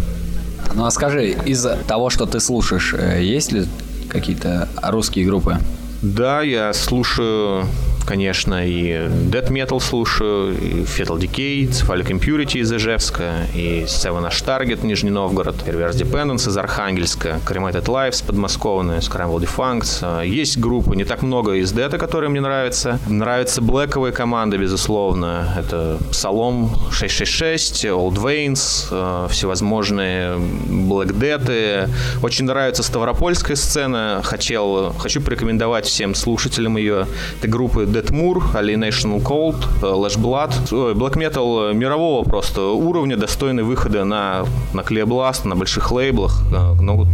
Ну 0.76 0.86
а 0.86 0.92
скажи, 0.92 1.30
из 1.46 1.66
того, 1.88 2.10
что 2.10 2.26
ты 2.26 2.40
слушаешь, 2.40 2.94
э, 2.94 3.24
есть 3.24 3.52
ли 3.52 3.66
какие-то 4.10 4.68
русские 4.84 5.26
группы? 5.26 5.58
Да, 6.02 6.42
я 6.42 6.74
слушаю 6.74 7.66
конечно, 8.10 8.66
и 8.66 9.08
Death 9.30 9.50
Metal 9.50 9.80
слушаю, 9.80 10.58
и 10.58 10.84
Fatal 10.84 11.20
Decay, 11.20 11.70
Cephalic 11.70 12.08
Impurity 12.08 12.58
из 12.58 12.74
Ижевска, 12.74 13.46
и 13.54 13.84
Seven 13.86 14.28
Ash 14.28 14.44
Target 14.44 14.84
Нижний 14.84 15.12
Новгород, 15.12 15.58
Perverse 15.58 15.96
Dependence 15.96 16.50
из 16.50 16.58
Архангельска, 16.58 17.40
Cremated 17.46 17.86
Lives 17.86 18.26
подмосковные, 18.26 19.02
Scramble 19.02 19.40
Defuncts. 19.40 20.26
Есть 20.26 20.58
группы, 20.58 20.96
не 20.96 21.06
так 21.06 21.22
много 21.22 21.54
из 21.54 21.72
Дета, 21.72 22.00
которые 22.00 22.32
мне 22.32 22.42
нравятся. 22.42 23.00
Нравятся 23.08 23.62
блэковые 23.62 24.12
команды, 24.12 24.58
безусловно. 24.58 25.54
Это 25.56 26.00
Псалом 26.12 26.72
666, 26.92 27.86
Old 27.86 28.16
Veins, 28.16 28.88
э, 28.90 29.28
всевозможные 29.30 30.38
Black 30.68 31.12
Dead. 31.14 31.90
Очень 32.24 32.46
нравится 32.46 32.82
Ставропольская 32.82 33.56
сцена. 33.56 34.22
Хотел, 34.24 34.94
хочу 34.98 35.22
порекомендовать 35.22 35.86
всем 35.86 36.16
слушателям 36.16 36.76
ее. 36.78 37.06
Это 37.38 37.48
группы 37.48 37.86
Dead 38.00 38.12
Moor, 38.12 38.54
Alienation 38.54 39.22
Cold, 39.22 39.58
Lash 39.82 40.18
Blood. 40.18 40.52
Black 40.96 41.16
Metal 41.16 41.74
мирового 41.74 42.24
просто 42.24 42.62
уровня, 42.62 43.18
достойный 43.18 43.64
выхода 43.64 44.06
на, 44.06 44.46
на 44.74 44.84
Клебласт, 44.84 45.44
на 45.44 45.56
больших 45.56 45.92
лейблах. 45.92 46.42
Ну, 46.50 46.96
вот. 46.96 47.08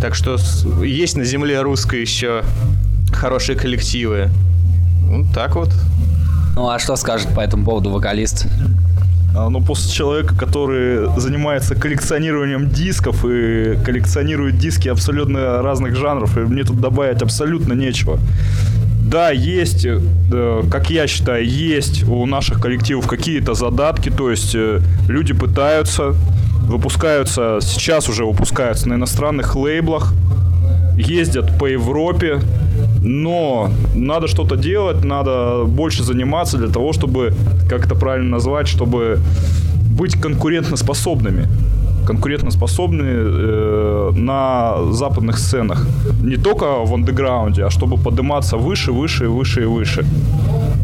Так 0.00 0.14
что 0.14 0.36
есть 0.82 1.16
на 1.16 1.24
земле 1.24 1.62
русской 1.62 2.00
еще 2.00 2.42
хорошие 3.12 3.56
коллективы. 3.56 4.28
Вот 5.04 5.26
так 5.34 5.56
вот. 5.56 5.70
Ну 6.56 6.68
а 6.68 6.78
что 6.78 6.96
скажет 6.96 7.34
по 7.34 7.40
этому 7.40 7.64
поводу 7.64 7.90
вокалист? 7.90 8.46
А, 9.34 9.48
Но 9.48 9.60
после 9.62 9.90
человека, 9.90 10.36
который 10.36 11.08
занимается 11.18 11.74
коллекционированием 11.74 12.68
дисков 12.68 13.24
и 13.24 13.78
коллекционирует 13.84 14.58
диски 14.58 14.88
абсолютно 14.88 15.62
разных 15.62 15.96
жанров, 15.96 16.36
и 16.36 16.40
мне 16.40 16.64
тут 16.64 16.80
добавить 16.80 17.22
абсолютно 17.22 17.72
нечего. 17.72 18.18
Да, 19.12 19.30
есть, 19.30 19.84
э, 19.84 20.62
как 20.70 20.88
я 20.88 21.06
считаю, 21.06 21.46
есть 21.46 22.02
у 22.08 22.24
наших 22.24 22.62
коллективов 22.62 23.06
какие-то 23.06 23.52
задатки, 23.52 24.08
то 24.08 24.30
есть 24.30 24.54
э, 24.54 24.80
люди 25.06 25.34
пытаются, 25.34 26.14
выпускаются, 26.62 27.58
сейчас 27.60 28.08
уже 28.08 28.24
выпускаются 28.24 28.88
на 28.88 28.94
иностранных 28.94 29.54
лейблах, 29.54 30.14
ездят 30.96 31.58
по 31.58 31.66
Европе, 31.66 32.40
но 33.02 33.70
надо 33.94 34.28
что-то 34.28 34.56
делать, 34.56 35.04
надо 35.04 35.64
больше 35.66 36.04
заниматься 36.04 36.56
для 36.56 36.68
того, 36.68 36.94
чтобы, 36.94 37.34
как 37.68 37.84
это 37.84 37.94
правильно 37.94 38.30
назвать, 38.30 38.66
чтобы 38.66 39.20
быть 39.94 40.18
конкурентоспособными 40.18 41.48
конкурентоспособны 42.06 43.04
э, 43.06 44.10
на 44.14 44.92
западных 44.92 45.38
сценах. 45.38 45.86
Не 46.22 46.36
только 46.36 46.84
в 46.84 46.94
андеграунде, 46.94 47.64
а 47.64 47.70
чтобы 47.70 47.96
подниматься 47.96 48.56
выше, 48.56 48.92
выше, 48.92 49.28
выше 49.28 49.62
и 49.62 49.66
выше. 49.66 50.04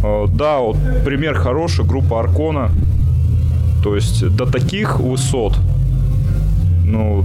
Э, 0.04 0.26
да, 0.28 0.59
вот 0.59 0.76
пример 1.04 1.35
хороший, 1.35 1.85
группа 1.85 2.20
Аркона. 2.20 2.70
То 3.83 3.94
есть 3.94 4.26
до 4.37 4.44
таких 4.46 5.00
высот 5.00 5.54
ну, 6.85 7.24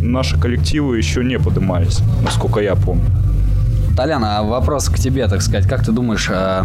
наши 0.00 0.38
коллективы 0.40 0.98
еще 0.98 1.24
не 1.24 1.38
поднимались, 1.38 2.00
насколько 2.24 2.60
я 2.60 2.74
помню. 2.74 3.04
Толяна, 3.96 4.42
вопрос 4.42 4.88
к 4.88 4.98
тебе, 4.98 5.28
так 5.28 5.42
сказать. 5.42 5.68
Как 5.68 5.84
ты 5.84 5.92
думаешь, 5.92 6.28
а, 6.32 6.64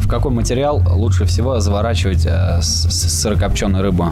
в 0.00 0.08
какой 0.08 0.32
материал 0.32 0.82
лучше 0.96 1.24
всего 1.24 1.60
заворачивать 1.60 2.26
с- 2.26 2.88
сырокопченую 2.90 3.82
рыбу? 3.82 4.06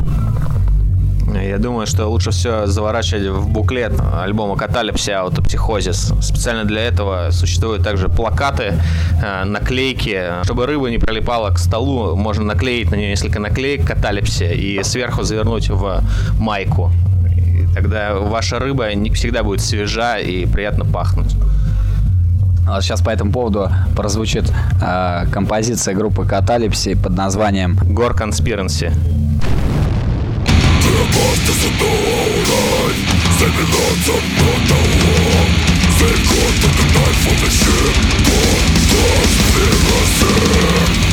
Я 1.40 1.58
думаю, 1.58 1.86
что 1.86 2.06
лучше 2.08 2.30
все 2.30 2.66
заворачивать 2.66 3.26
в 3.28 3.48
буклет 3.48 3.92
альбома 4.14 4.56
Каталипси 4.56 5.10
Аутопсихозис. 5.10 6.12
Специально 6.20 6.64
для 6.64 6.82
этого 6.82 7.30
существуют 7.30 7.84
также 7.84 8.08
плакаты, 8.08 8.74
э, 9.22 9.44
наклейки. 9.44 10.44
Чтобы 10.44 10.66
рыба 10.66 10.90
не 10.90 10.98
прилипала 10.98 11.50
к 11.50 11.58
столу, 11.58 12.16
можно 12.16 12.44
наклеить 12.44 12.90
на 12.90 12.96
нее 12.96 13.08
несколько 13.10 13.38
наклеек 13.40 13.86
Каталипси 13.86 14.52
и 14.54 14.82
сверху 14.82 15.22
завернуть 15.22 15.68
в 15.68 16.02
майку. 16.38 16.90
И 17.36 17.66
тогда 17.74 18.14
ваша 18.14 18.58
рыба 18.58 18.94
не 18.94 19.10
всегда 19.10 19.42
будет 19.42 19.60
свежа 19.60 20.18
и 20.18 20.46
приятно 20.46 20.84
пахнуть. 20.84 21.34
А 22.66 22.80
Сейчас 22.80 23.02
по 23.02 23.10
этому 23.10 23.32
поводу 23.32 23.70
прозвучит 23.96 24.50
а, 24.80 25.26
композиция 25.32 25.94
группы 25.94 26.24
Каталипси 26.24 26.94
под 26.94 27.16
названием 27.16 27.76
Гор 27.82 28.14
Остался 31.12 31.68
доурай 31.78 32.96
Забираться 33.38 34.12
на 34.12 34.52
того 34.68 34.92
They 35.98 36.16
got 36.30 36.54
the 36.62 36.84
knife 36.94 37.28
on 37.28 37.36
the 37.42 37.50
ship 37.50 37.94
Don't 38.24 38.76
touch 38.90 39.34
the 39.52 39.64
innocent 39.72 41.11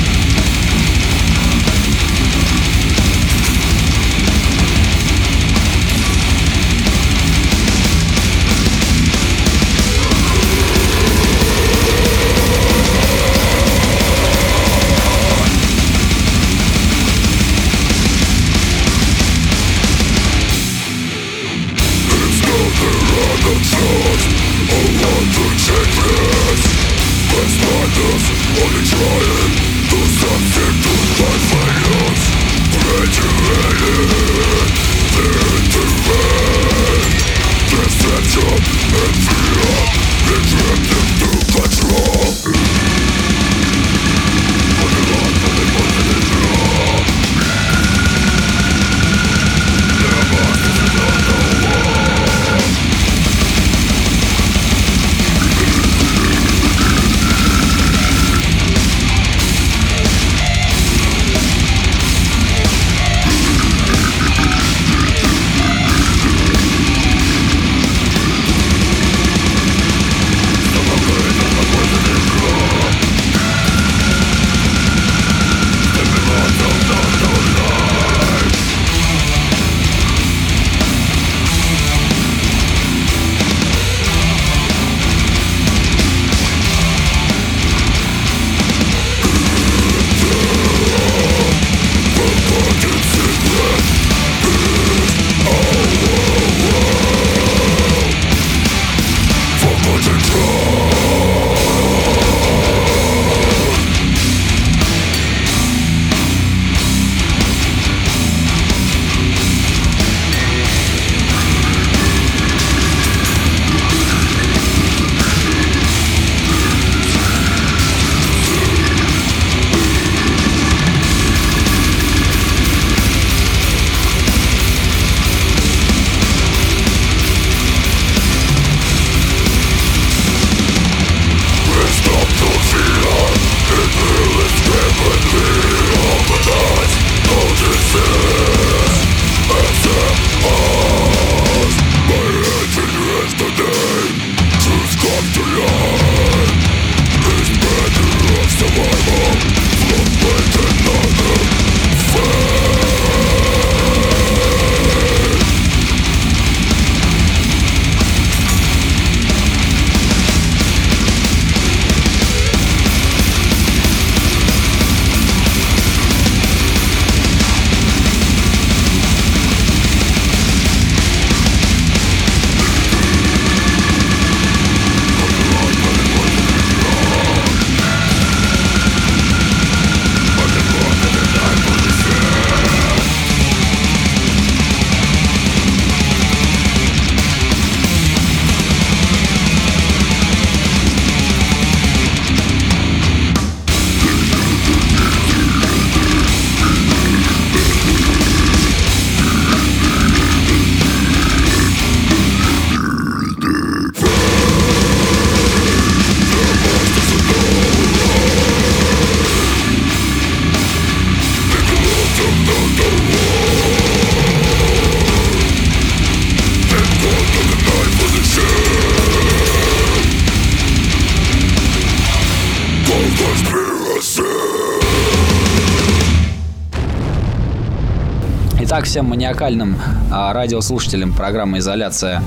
всем 228.89 229.05
маниакальным 229.05 229.75
а, 230.11 230.33
радиослушателям 230.33 231.13
программы 231.13 231.59
«Изоляция» 231.59 232.23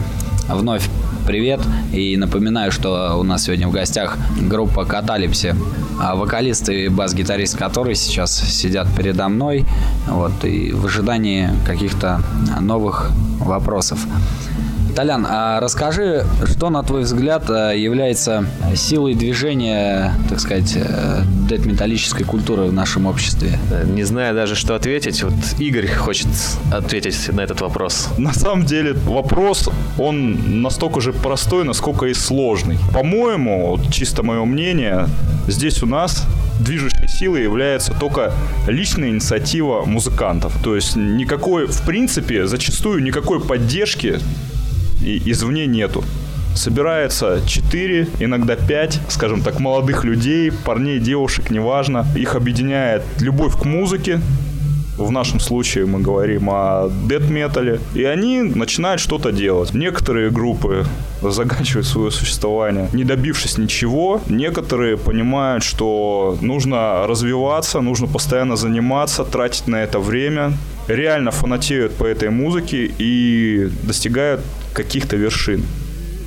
вновь 0.49 0.89
привет. 1.27 1.59
И 1.93 2.17
напоминаю, 2.17 2.71
что 2.71 3.17
у 3.19 3.25
нас 3.25 3.43
сегодня 3.43 3.67
в 3.67 3.73
гостях 3.73 4.17
группа 4.41 4.85
Каталипси, 4.85 5.57
а 6.01 6.15
вокалист 6.15 6.69
и 6.69 6.87
бас-гитарист 6.87 7.57
которой 7.57 7.97
сейчас 7.97 8.33
сидят 8.33 8.87
передо 8.97 9.29
мной. 9.29 9.65
Вот, 10.07 10.45
и 10.45 10.71
в 10.71 10.87
ожидании 10.87 11.51
каких-то 11.67 12.23
новых 12.61 13.11
вопросов. 13.41 13.99
Толян, 14.93 15.27
а 15.29 15.61
расскажи, 15.61 16.25
что, 16.47 16.71
на 16.71 16.83
твой 16.83 17.03
взгляд, 17.03 17.49
э, 17.49 17.79
является 17.79 18.45
силой 18.75 19.15
движения, 19.15 20.15
так 20.29 20.41
сказать, 20.41 20.75
э, 20.77 21.23
дед-металлической 21.49 22.25
культуры 22.25 22.65
в 22.65 22.73
нашем 22.73 23.07
обществе? 23.07 23.59
Не 23.87 24.05
знаю 24.05 24.35
даже, 24.35 24.55
что 24.55 24.75
ответить. 24.75 25.23
Вот 25.23 25.35
Игорь 25.59 25.89
хочет 25.89 26.29
ответить 26.73 27.29
на 27.33 27.41
этот 27.41 27.61
вопрос. 27.61 28.09
На 28.19 28.33
самом 28.33 28.65
деле 28.65 28.93
вопрос, 28.93 29.69
он 29.99 30.63
настолько 30.63 31.01
же 31.01 31.13
простой, 31.13 31.65
насколько 31.65 32.07
и 32.07 32.15
сложный. 32.15 32.79
По-моему, 32.93 33.79
чисто 33.91 34.23
мое 34.23 34.45
мнение, 34.45 35.09
здесь 35.49 35.83
у 35.83 35.87
нас 35.87 36.27
движущей 36.61 37.09
силой 37.09 37.43
является 37.43 37.93
только 37.99 38.33
личная 38.67 39.09
инициатива 39.09 39.85
музыкантов. 39.85 40.53
То 40.63 40.77
есть 40.77 40.97
никакой, 40.97 41.67
в 41.67 41.83
принципе, 41.83 42.47
зачастую 42.47 43.03
никакой 43.03 43.41
поддержки 43.41 44.19
и 45.03 45.31
извне 45.31 45.67
нету. 45.67 46.05
Собирается 46.55 47.41
4, 47.47 48.09
иногда 48.21 48.57
5, 48.57 49.01
скажем 49.09 49.43
так, 49.43 49.59
молодых 49.59 50.05
людей, 50.05 50.53
парней, 50.53 50.99
девушек, 50.99 51.51
неважно. 51.51 52.07
Их 52.15 52.35
объединяет 52.35 53.03
любовь 53.21 53.59
к 53.59 53.65
музыке, 53.65 54.21
в 54.99 55.11
нашем 55.11 55.41
случае 55.41 55.87
мы 55.87 56.01
говорим 56.01 56.51
о 56.51 56.91
дед 57.09 57.31
метале. 57.31 57.81
И 57.95 58.05
они 58.05 58.43
начинают 58.43 59.01
что-то 59.01 59.33
делать. 59.33 59.75
Некоторые 59.75 60.31
группы 60.31 60.85
заканчивают 61.23 61.87
свое 61.87 62.11
существование, 62.11 62.89
не 62.93 63.05
добившись 63.05 63.59
ничего. 63.59 64.21
Некоторые 64.29 64.97
понимают, 64.97 65.65
что 65.65 66.37
нужно 66.41 67.07
развиваться, 67.07 67.81
нужно 67.81 68.07
постоянно 68.07 68.57
заниматься, 68.57 69.25
тратить 69.25 69.67
на 69.67 69.77
это 69.77 69.99
время. 69.99 70.53
Реально 70.89 71.31
фанатеют 71.31 71.95
по 71.95 72.05
этой 72.05 72.31
музыке 72.31 72.91
и 72.99 73.69
достигают 73.83 74.41
каких-то 74.75 75.17
вершин. 75.17 75.65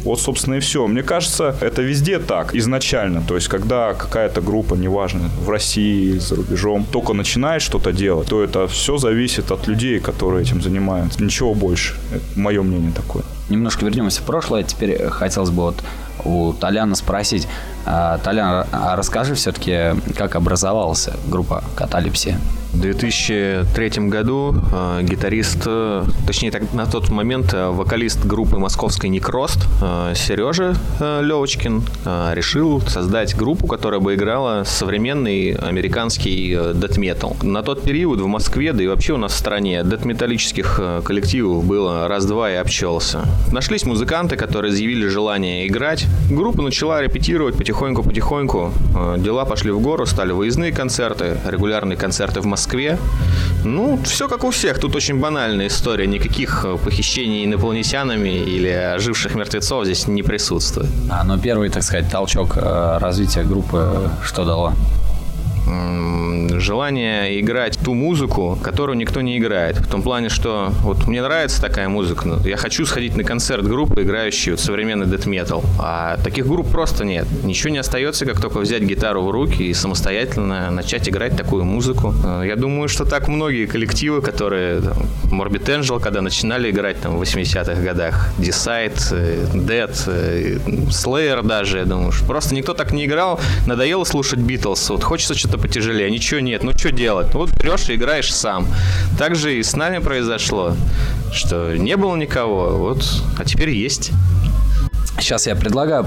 Вот, 0.06 0.22
собственно, 0.22 0.56
и 0.56 0.60
все. 0.60 0.86
Мне 0.86 1.02
кажется, 1.02 1.56
это 1.62 1.82
везде 1.82 2.20
так, 2.20 2.54
изначально. 2.54 3.24
То 3.28 3.36
есть, 3.36 3.48
когда 3.48 3.96
какая-то 3.96 4.40
группа, 4.40 4.76
неважно, 4.76 5.30
в 5.42 5.50
России, 5.50 6.20
за 6.20 6.36
рубежом, 6.36 6.86
только 6.86 7.14
начинает 7.14 7.64
что-то 7.64 7.92
делать, 7.92 8.30
то 8.30 8.44
это 8.44 8.68
все 8.68 8.98
зависит 8.98 9.52
от 9.52 9.68
людей, 9.68 10.00
которые 10.00 10.44
этим 10.44 10.62
занимаются. 10.62 11.24
Ничего 11.24 11.56
больше. 11.56 11.96
Это 12.14 12.40
мое 12.40 12.62
мнение 12.62 12.92
такое. 12.96 13.24
Немножко 13.50 13.84
вернемся 13.84 14.22
в 14.22 14.26
прошлое. 14.26 14.62
Теперь 14.62 15.08
хотелось 15.10 15.50
бы 15.50 15.64
вот 15.64 15.84
у 16.24 16.54
Толяна 16.54 16.94
спросить. 16.96 17.48
А, 17.86 18.20
Толян, 18.20 18.68
а 18.72 18.96
расскажи 18.96 19.34
все-таки, 19.34 20.00
как 20.16 20.36
образовалась 20.36 21.10
группа 21.28 21.64
Каталипсия? 21.76 22.40
В 22.76 22.82
2003 22.82 24.10
году 24.10 24.54
э, 24.74 25.00
гитарист, 25.04 25.64
э, 25.66 26.04
точнее 26.28 26.52
так, 26.52 26.74
на 26.74 26.86
тот 26.86 27.10
момент 27.10 27.54
э, 27.54 27.70
вокалист 27.70 28.26
группы 28.26 28.58
московской 28.58 29.10
Некрост 29.10 29.60
э, 29.82 30.14
Сережа 30.14 30.76
э, 31.00 31.22
Левочкин 31.24 31.84
э, 32.06 32.32
решил 32.36 32.82
создать 32.82 33.34
группу, 33.38 33.66
которая 33.66 34.02
бы 34.02 34.16
играла 34.16 34.64
современный 34.66 35.54
американский 35.54 36.54
э, 36.54 36.74
дэт-метал. 36.74 37.38
На 37.42 37.64
тот 37.64 37.82
период 37.82 38.20
в 38.20 38.28
Москве, 38.28 38.74
да 38.74 38.84
и 38.84 38.88
вообще 38.88 39.14
у 39.14 39.18
нас 39.18 39.32
в 39.32 39.38
стране 39.38 39.82
дэт-металлических 39.84 40.76
э, 40.78 41.02
коллективов 41.04 41.64
было 41.64 42.10
раз-два 42.10 42.52
и 42.52 42.56
обчелся. 42.56 43.26
Нашлись 43.54 43.86
музыканты, 43.86 44.36
которые 44.36 44.74
заявили 44.74 45.08
желание 45.08 45.66
играть. 45.66 46.06
Группа 46.30 46.62
начала 46.62 47.02
репетировать 47.02 47.56
потихоньку-потихоньку. 47.56 48.74
Э, 48.96 49.16
дела 49.18 49.46
пошли 49.46 49.72
в 49.72 49.80
гору, 49.80 50.06
стали 50.06 50.34
выездные 50.34 50.74
концерты, 50.74 51.38
регулярные 51.48 51.98
концерты 51.98 52.42
в 52.42 52.46
Москве 52.46 52.65
Москве. 52.66 52.98
Ну, 53.64 54.00
все 54.04 54.28
как 54.28 54.44
у 54.44 54.50
всех. 54.50 54.80
Тут 54.80 54.96
очень 54.96 55.20
банальная 55.20 55.68
история. 55.68 56.08
Никаких 56.08 56.66
э, 56.66 56.78
похищений 56.84 57.46
инопланетянами 57.46 58.30
или 58.30 58.70
оживших 58.70 59.36
мертвецов 59.36 59.86
здесь 59.86 60.08
не 60.08 60.24
присутствует. 60.24 60.90
А, 61.10 61.24
ну 61.24 61.38
первый, 61.38 61.70
так 61.70 61.84
сказать, 61.84 62.10
толчок 62.10 62.58
э, 62.58 62.98
развития 63.00 63.44
группы 63.44 64.10
что 64.24 64.46
дало? 64.46 64.74
Желание 65.66 67.40
играть 67.40 67.78
ту 67.84 67.94
музыку, 67.94 68.58
которую 68.62 68.98
никто 68.98 69.22
не 69.22 69.38
играет. 69.38 69.78
В 69.78 69.88
том 69.88 70.02
плане, 70.02 70.30
что 70.30 70.70
вот 70.82 71.08
мне 71.08 71.22
нравится 71.22 71.62
такая 71.62 71.90
музыка, 71.90 72.28
но 72.28 72.48
я 72.48 72.58
хочу 72.58 72.86
сходить 72.86 73.16
на 73.16 73.24
концерт 73.24 73.66
группы, 73.66 74.04
играющей 74.04 74.52
вот 74.52 74.60
современный 74.60 75.06
дэт 75.06 75.26
метал. 75.26 75.64
А 75.80 76.18
таких 76.24 76.48
групп 76.48 76.70
просто 76.70 77.06
нет. 77.06 77.28
Ничего 77.44 77.70
не 77.70 77.78
остается, 77.78 78.26
как 78.26 78.42
только 78.42 78.60
взять 78.60 78.84
гитару 78.84 79.24
в 79.24 79.32
руки 79.32 79.64
и 79.64 79.74
самостоятельно 79.74 80.72
начать 80.72 81.08
играть 81.10 81.38
такую 81.38 81.64
музыку. 81.66 82.14
Э, 82.24 82.44
я 82.46 82.56
думаю, 82.56 82.88
что 82.90 83.06
так 83.06 83.28
многие 83.28 83.66
коллективы, 83.66 84.22
которые 84.22 84.82
там, 84.82 84.98
Morbid 85.32 85.66
Angel, 85.66 86.00
когда 86.00 86.22
начинали 86.22 86.70
играть 86.70 87.02
там 87.02 87.18
в 87.18 87.22
80-х 87.22 87.82
годах, 87.82 88.30
Decide, 88.38 89.00
э, 89.12 89.46
Dead, 89.54 89.94
э, 90.08 90.58
Slayer 90.90 91.46
даже, 91.46 91.80
я 91.80 91.86
думаю, 91.86 92.12
просто 92.28 92.56
никто 92.56 92.74
так 92.74 92.92
не 92.92 93.06
играл, 93.06 93.40
надоело 93.68 94.04
слушать 94.04 94.40
Битлз, 94.40 94.90
вот 94.90 95.04
хочется 95.04 95.36
что-то 95.36 95.55
потяжелее, 95.58 96.12
ничего 96.12 96.40
нет, 96.40 96.64
ну 96.64 96.78
что 96.78 96.92
делать? 96.92 97.34
Вот 97.34 97.52
берешь 97.52 97.90
и 97.90 97.96
играешь 97.96 98.34
сам. 98.34 98.68
Так 99.18 99.36
же 99.36 99.58
и 99.58 99.64
с 99.64 99.76
нами 99.76 100.00
произошло, 100.00 100.76
что 101.34 101.76
не 101.76 101.98
было 101.98 102.16
никого, 102.16 102.78
вот, 102.78 103.06
а 103.38 103.46
теперь 103.46 103.70
есть. 103.70 104.12
Сейчас 105.20 105.48
я 105.48 105.56
предлагаю 105.56 106.06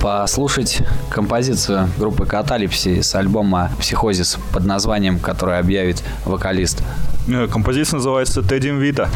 послушать 0.00 0.80
композицию 1.10 1.90
группы 1.98 2.24
Каталипси 2.24 3.02
с 3.02 3.14
альбома 3.14 3.70
«Психозис» 3.80 4.38
под 4.52 4.64
названием, 4.64 5.18
который 5.18 5.58
объявит 5.58 6.02
вокалист. 6.24 6.82
Э, 7.28 7.48
композиция 7.50 7.98
называется 7.98 8.42
«Тедди 8.42 8.68
Вита». 8.68 9.08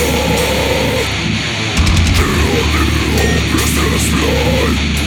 Hopelessness 0.00 0.49
Restless 3.52 4.08
blood 4.10 4.99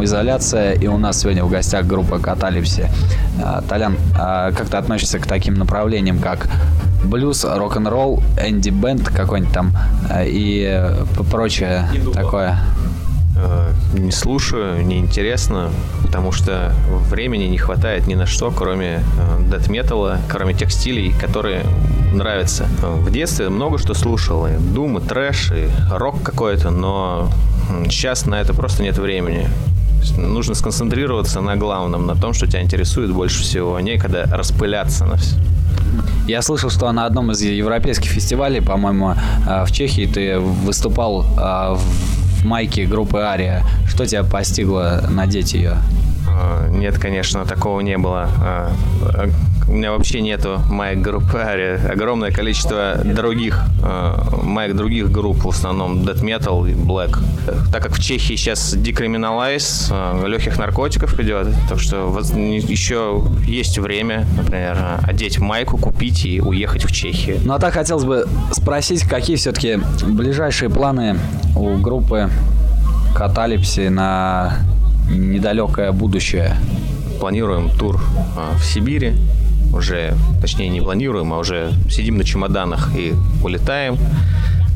слушаете 0.00 0.04
программу 0.04 0.04
«Изоляция», 0.04 0.72
и 0.72 0.86
у 0.86 0.98
нас 0.98 1.20
сегодня 1.20 1.44
в 1.44 1.50
гостях 1.50 1.86
группа 1.86 2.18
«Каталипси». 2.18 2.88
А, 3.42 3.62
Толян, 3.62 3.96
а 4.18 4.52
как 4.52 4.68
ты 4.68 4.76
относишься 4.76 5.18
к 5.18 5.26
таким 5.26 5.54
направлениям, 5.54 6.18
как 6.18 6.48
блюз, 7.04 7.44
рок-н-ролл, 7.44 8.22
энди-бенд 8.38 9.08
какой-нибудь 9.08 9.54
там 9.54 9.72
а, 10.10 10.24
и 10.24 10.82
прочее 11.30 11.86
такое? 12.14 12.58
Не 13.94 14.12
слушаю, 14.12 14.84
не 14.84 14.98
интересно, 14.98 15.70
потому 16.02 16.30
что 16.30 16.74
времени 17.10 17.44
не 17.44 17.56
хватает 17.56 18.06
ни 18.06 18.14
на 18.14 18.26
что, 18.26 18.50
кроме 18.50 19.00
дэт 19.50 19.68
металла, 19.68 20.18
кроме 20.28 20.52
тех 20.52 20.70
стилей, 20.70 21.14
которые 21.18 21.64
нравятся. 22.12 22.66
В 22.82 23.10
детстве 23.10 23.48
много 23.48 23.78
что 23.78 23.94
слушал, 23.94 24.46
и 24.46 24.56
дум, 24.58 24.98
и 24.98 25.00
трэш, 25.00 25.52
и 25.52 25.68
рок 25.90 26.22
какой-то, 26.22 26.70
но 26.70 27.30
сейчас 27.84 28.26
на 28.26 28.34
это 28.34 28.52
просто 28.52 28.82
нет 28.82 28.98
времени. 28.98 29.48
Нужно 30.16 30.54
сконцентрироваться 30.54 31.40
на 31.40 31.56
главном, 31.56 32.06
на 32.06 32.14
том, 32.14 32.32
что 32.32 32.46
тебя 32.46 32.62
интересует 32.62 33.12
больше 33.12 33.42
всего, 33.42 33.76
а 33.76 33.82
не 33.82 33.98
когда 33.98 34.24
распыляться 34.24 35.04
на 35.04 35.16
все. 35.16 35.36
Я 36.26 36.42
слышал, 36.42 36.70
что 36.70 36.90
на 36.92 37.06
одном 37.06 37.32
из 37.32 37.42
европейских 37.42 38.10
фестивалей, 38.10 38.60
по-моему, 38.60 39.14
э, 39.46 39.64
в 39.64 39.72
Чехии 39.72 40.06
ты 40.06 40.38
выступал 40.38 41.22
э, 41.22 41.74
в 41.74 42.44
майке 42.44 42.86
группы 42.86 43.18
Ария. 43.18 43.64
Что 43.88 44.06
тебя 44.06 44.22
постигло 44.22 45.04
надеть 45.10 45.54
ее? 45.54 45.78
А, 46.28 46.68
нет, 46.68 46.98
конечно, 46.98 47.44
такого 47.44 47.80
не 47.80 47.98
было. 47.98 48.28
У 49.70 49.74
меня 49.74 49.92
вообще 49.92 50.20
нету 50.20 50.60
майк 50.68 51.00
группы 51.00 51.38
Ари. 51.38 51.80
Огромное 51.88 52.32
количество 52.32 52.96
других 53.04 53.62
э, 53.84 54.14
майк 54.42 54.74
других 54.74 55.12
групп, 55.12 55.44
в 55.44 55.48
основном 55.48 56.02
Death 56.02 56.22
Metal 56.22 56.68
и 56.68 56.74
Black. 56.74 57.16
Так 57.70 57.80
как 57.84 57.92
в 57.92 58.02
Чехии 58.02 58.34
сейчас 58.34 58.74
декриминалайз, 58.74 59.90
э, 59.92 60.26
легких 60.26 60.58
наркотиков 60.58 61.20
идет, 61.20 61.46
так 61.68 61.78
что 61.78 61.98
еще 62.08 63.22
есть 63.46 63.78
время, 63.78 64.26
например, 64.36 64.76
одеть 65.04 65.38
майку, 65.38 65.78
купить 65.78 66.26
и 66.26 66.40
уехать 66.40 66.84
в 66.84 66.92
Чехию. 66.92 67.38
Ну 67.44 67.54
а 67.54 67.60
так 67.60 67.74
хотелось 67.74 68.04
бы 68.04 68.26
спросить, 68.50 69.04
какие 69.04 69.36
все-таки 69.36 69.78
ближайшие 70.04 70.68
планы 70.68 71.16
у 71.54 71.76
группы 71.76 72.28
Каталипси 73.14 73.86
на 73.86 74.58
недалекое 75.08 75.92
будущее? 75.92 76.56
Планируем 77.20 77.70
тур 77.70 78.00
э, 78.36 78.56
в 78.58 78.64
Сибири, 78.64 79.14
уже, 79.72 80.14
точнее, 80.40 80.68
не 80.68 80.80
планируем, 80.80 81.32
а 81.32 81.38
уже 81.38 81.72
сидим 81.90 82.16
на 82.16 82.24
чемоданах 82.24 82.90
и 82.96 83.14
улетаем. 83.42 83.98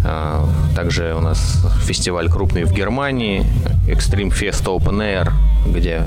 А, 0.04 0.46
также 0.76 1.14
у 1.16 1.20
нас 1.20 1.64
фестиваль 1.82 2.28
крупный 2.28 2.64
в 2.64 2.72
Германии, 2.72 3.46
Extreme 3.88 4.30
Fest 4.30 4.64
Open 4.64 4.98
Air, 4.98 5.32
где 5.66 6.02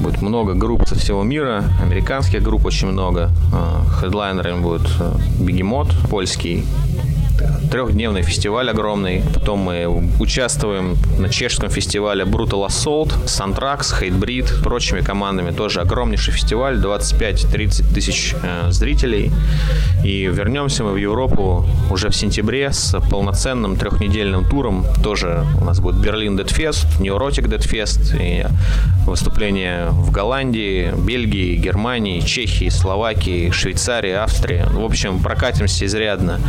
будет 0.00 0.20
много 0.20 0.54
групп 0.54 0.86
со 0.86 0.94
всего 0.94 1.22
мира, 1.22 1.64
американских 1.80 2.42
групп 2.42 2.66
очень 2.66 2.88
много. 2.88 3.30
А, 3.52 3.84
хедлайнерами 4.00 4.60
будет 4.60 4.88
Бегемот 5.40 5.94
польский, 6.10 6.64
трехдневный 7.70 8.22
фестиваль 8.22 8.68
огромный. 8.70 9.22
Потом 9.34 9.60
мы 9.60 9.86
участвуем 10.18 10.96
на 11.18 11.28
чешском 11.28 11.70
фестивале 11.70 12.24
Brutal 12.24 12.66
Assault, 12.66 13.12
Santrax, 13.26 14.00
Hatebreed, 14.00 14.62
прочими 14.62 15.00
командами. 15.00 15.52
Тоже 15.52 15.80
огромнейший 15.80 16.34
фестиваль, 16.34 16.76
25-30 16.78 17.94
тысяч 17.94 18.34
э, 18.42 18.70
зрителей. 18.70 19.30
И 20.04 20.26
вернемся 20.26 20.82
мы 20.84 20.92
в 20.92 20.96
Европу 20.96 21.64
уже 21.90 22.08
в 22.08 22.16
сентябре 22.16 22.72
с 22.72 22.98
полноценным 23.10 23.76
трехнедельным 23.76 24.44
туром. 24.44 24.84
Тоже 25.02 25.44
у 25.60 25.64
нас 25.64 25.80
будет 25.80 25.96
Берлин 25.96 26.38
Fest, 26.40 26.86
Neurotic 27.00 27.48
Fest 27.58 28.16
и 28.20 28.46
выступления 29.06 29.88
в 29.90 30.10
Голландии, 30.10 30.92
Бельгии, 30.96 31.56
Германии, 31.56 32.20
Чехии, 32.20 32.68
Словакии, 32.68 33.50
Швейцарии, 33.50 34.12
Австрии. 34.12 34.64
В 34.70 34.84
общем, 34.84 35.20
прокатимся 35.20 35.86
изрядно. 35.86 36.40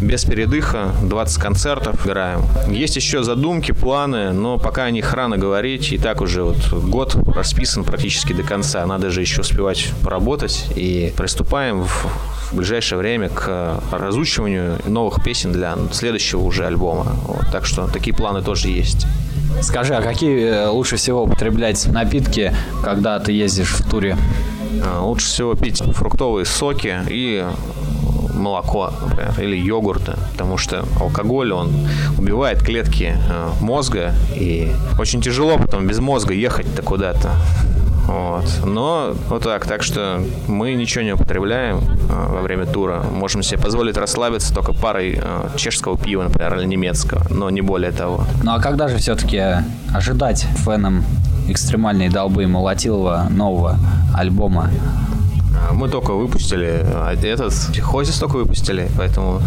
Без 0.00 0.24
передыха, 0.68 0.92
20 1.02 1.42
концертов 1.42 2.06
играем. 2.06 2.42
Есть 2.68 2.96
еще 2.96 3.22
задумки, 3.22 3.72
планы, 3.72 4.32
но 4.32 4.58
пока 4.58 4.84
о 4.84 4.90
них 4.90 5.12
рано 5.12 5.36
говорить. 5.36 5.92
И 5.92 5.98
так 5.98 6.20
уже 6.20 6.42
вот 6.42 6.72
год 6.72 7.16
расписан 7.34 7.84
практически 7.84 8.32
до 8.32 8.42
конца. 8.42 8.84
Надо 8.86 9.10
же 9.10 9.20
еще 9.20 9.40
успевать 9.40 9.92
поработать. 10.02 10.66
И 10.76 11.12
приступаем 11.16 11.84
в 11.84 12.06
в 12.48 12.56
ближайшее 12.56 12.98
время 12.98 13.28
к 13.28 13.78
разучиванию 13.92 14.78
новых 14.86 15.22
песен 15.22 15.52
для 15.52 15.76
следующего 15.92 16.40
уже 16.40 16.64
альбома. 16.64 17.14
Вот, 17.26 17.44
так 17.52 17.66
что 17.66 17.86
такие 17.88 18.16
планы 18.16 18.40
тоже 18.40 18.68
есть. 18.68 19.06
Скажи, 19.60 19.94
а 19.94 20.00
какие 20.00 20.46
э, 20.46 20.68
лучше 20.68 20.96
всего 20.96 21.24
употреблять 21.24 21.86
напитки, 21.88 22.54
когда 22.82 23.18
ты 23.18 23.32
ездишь 23.32 23.74
в 23.74 23.90
туре? 23.90 24.16
А, 24.82 25.02
лучше 25.02 25.26
всего 25.26 25.54
пить 25.56 25.82
фруктовые 25.94 26.46
соки 26.46 26.98
и 27.10 27.44
молоко, 28.38 28.92
например, 29.02 29.34
или 29.40 29.56
йогурты, 29.56 30.14
потому 30.32 30.56
что 30.56 30.84
алкоголь, 31.00 31.52
он 31.52 31.70
убивает 32.18 32.62
клетки 32.62 33.16
э, 33.16 33.50
мозга, 33.60 34.14
и 34.34 34.72
очень 34.98 35.20
тяжело 35.20 35.58
потом 35.58 35.86
без 35.86 35.98
мозга 35.98 36.34
ехать-то 36.34 36.82
куда-то. 36.82 37.32
Вот. 38.08 38.44
Но 38.64 39.14
вот 39.28 39.42
так. 39.42 39.66
Так 39.66 39.82
что 39.82 40.22
мы 40.46 40.72
ничего 40.74 41.04
не 41.04 41.12
употребляем 41.12 41.76
э, 41.76 41.82
во 42.08 42.40
время 42.40 42.64
тура. 42.64 43.02
Можем 43.02 43.42
себе 43.42 43.60
позволить 43.60 43.98
расслабиться 43.98 44.54
только 44.54 44.72
парой 44.72 45.20
э, 45.22 45.48
чешского 45.56 45.98
пива, 45.98 46.22
например, 46.22 46.58
или 46.58 46.64
немецкого, 46.64 47.26
но 47.28 47.50
не 47.50 47.60
более 47.60 47.92
того. 47.92 48.24
Ну 48.42 48.52
а 48.52 48.60
когда 48.60 48.88
же 48.88 48.96
все-таки 48.96 49.42
ожидать 49.94 50.46
фенам 50.64 51.04
экстремальной 51.48 52.08
долбы 52.08 52.46
Молотилова 52.46 53.26
нового 53.30 53.78
альбома? 54.14 54.70
Мы 55.72 55.88
только 55.88 56.12
выпустили 56.12 56.84
а 56.84 57.14
этот, 57.14 57.52
Хозис 57.80 58.18
только 58.18 58.36
выпустили, 58.36 58.88
поэтому 58.96 59.40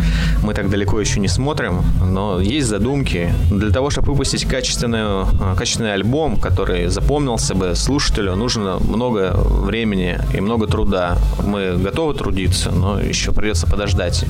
мы 0.43 0.53
так 0.53 0.69
далеко 0.69 0.99
еще 0.99 1.19
не 1.19 1.27
смотрим, 1.27 1.83
но 2.01 2.39
есть 2.39 2.67
задумки. 2.67 3.33
Для 3.49 3.71
того, 3.71 3.89
чтобы 3.89 4.11
выпустить 4.11 4.45
качественный, 4.45 5.25
качественный 5.57 5.93
альбом, 5.93 6.37
который 6.37 6.87
запомнился 6.87 7.55
бы 7.55 7.75
слушателю, 7.75 8.35
нужно 8.35 8.77
много 8.79 9.33
времени 9.35 10.19
и 10.33 10.41
много 10.41 10.67
труда. 10.67 11.17
Мы 11.43 11.77
готовы 11.77 12.13
трудиться, 12.13 12.71
но 12.71 12.99
еще 12.99 13.31
придется 13.31 13.67
подождать. 13.67 14.25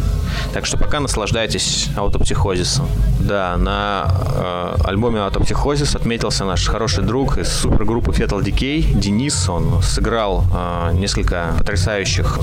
Так 0.54 0.66
что 0.66 0.78
пока 0.78 1.00
наслаждайтесь 1.00 1.90
аутопсихозисом. 1.96 2.88
Да, 3.20 3.56
на 3.58 4.12
э, 4.36 4.76
альбоме 4.86 5.22
Аутопсихозис 5.22 5.96
отметился 5.96 6.44
наш 6.44 6.68
хороший 6.68 7.04
друг 7.04 7.38
из 7.38 7.50
супергруппы 7.50 8.12
Fetal 8.12 8.42
Decay, 8.42 9.00
Денис. 9.00 9.48
Он 9.48 9.82
сыграл 9.84 10.44
э, 10.54 10.94
несколько 10.94 11.54
потрясающих 11.60 11.81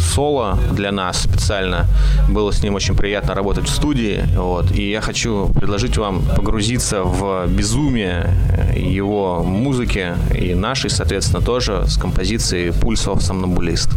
соло 0.01 0.59
для 0.73 0.93
нас 0.93 1.23
специально. 1.23 1.87
Было 2.29 2.53
с 2.53 2.63
ним 2.63 2.75
очень 2.75 2.97
приятно 2.97 3.35
работать 3.35 3.67
в 3.67 3.75
студии. 3.75 4.25
Вот. 4.37 4.73
И 4.73 4.91
я 4.91 5.01
хочу 5.01 5.49
предложить 5.55 5.97
вам 5.97 6.23
погрузиться 6.37 7.03
в 7.03 7.47
безумие 7.49 8.31
его 8.77 9.43
музыки 9.45 10.15
и 10.35 10.55
нашей, 10.55 10.91
соответственно, 10.91 11.43
тоже 11.43 11.85
с 11.87 11.97
композицией 11.97 12.71
«Pulse 12.71 13.13
of 13.13 13.19
Somnambulist». 13.19 13.91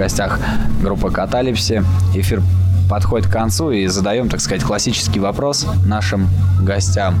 Гостях 0.00 0.40
группа 0.80 1.10
Каталипси. 1.10 1.84
Эфир 2.14 2.42
подходит 2.88 3.28
к 3.28 3.32
концу 3.32 3.70
и 3.70 3.86
задаем, 3.86 4.30
так 4.30 4.40
сказать, 4.40 4.64
классический 4.64 5.20
вопрос 5.20 5.66
нашим 5.84 6.26
гостям. 6.62 7.16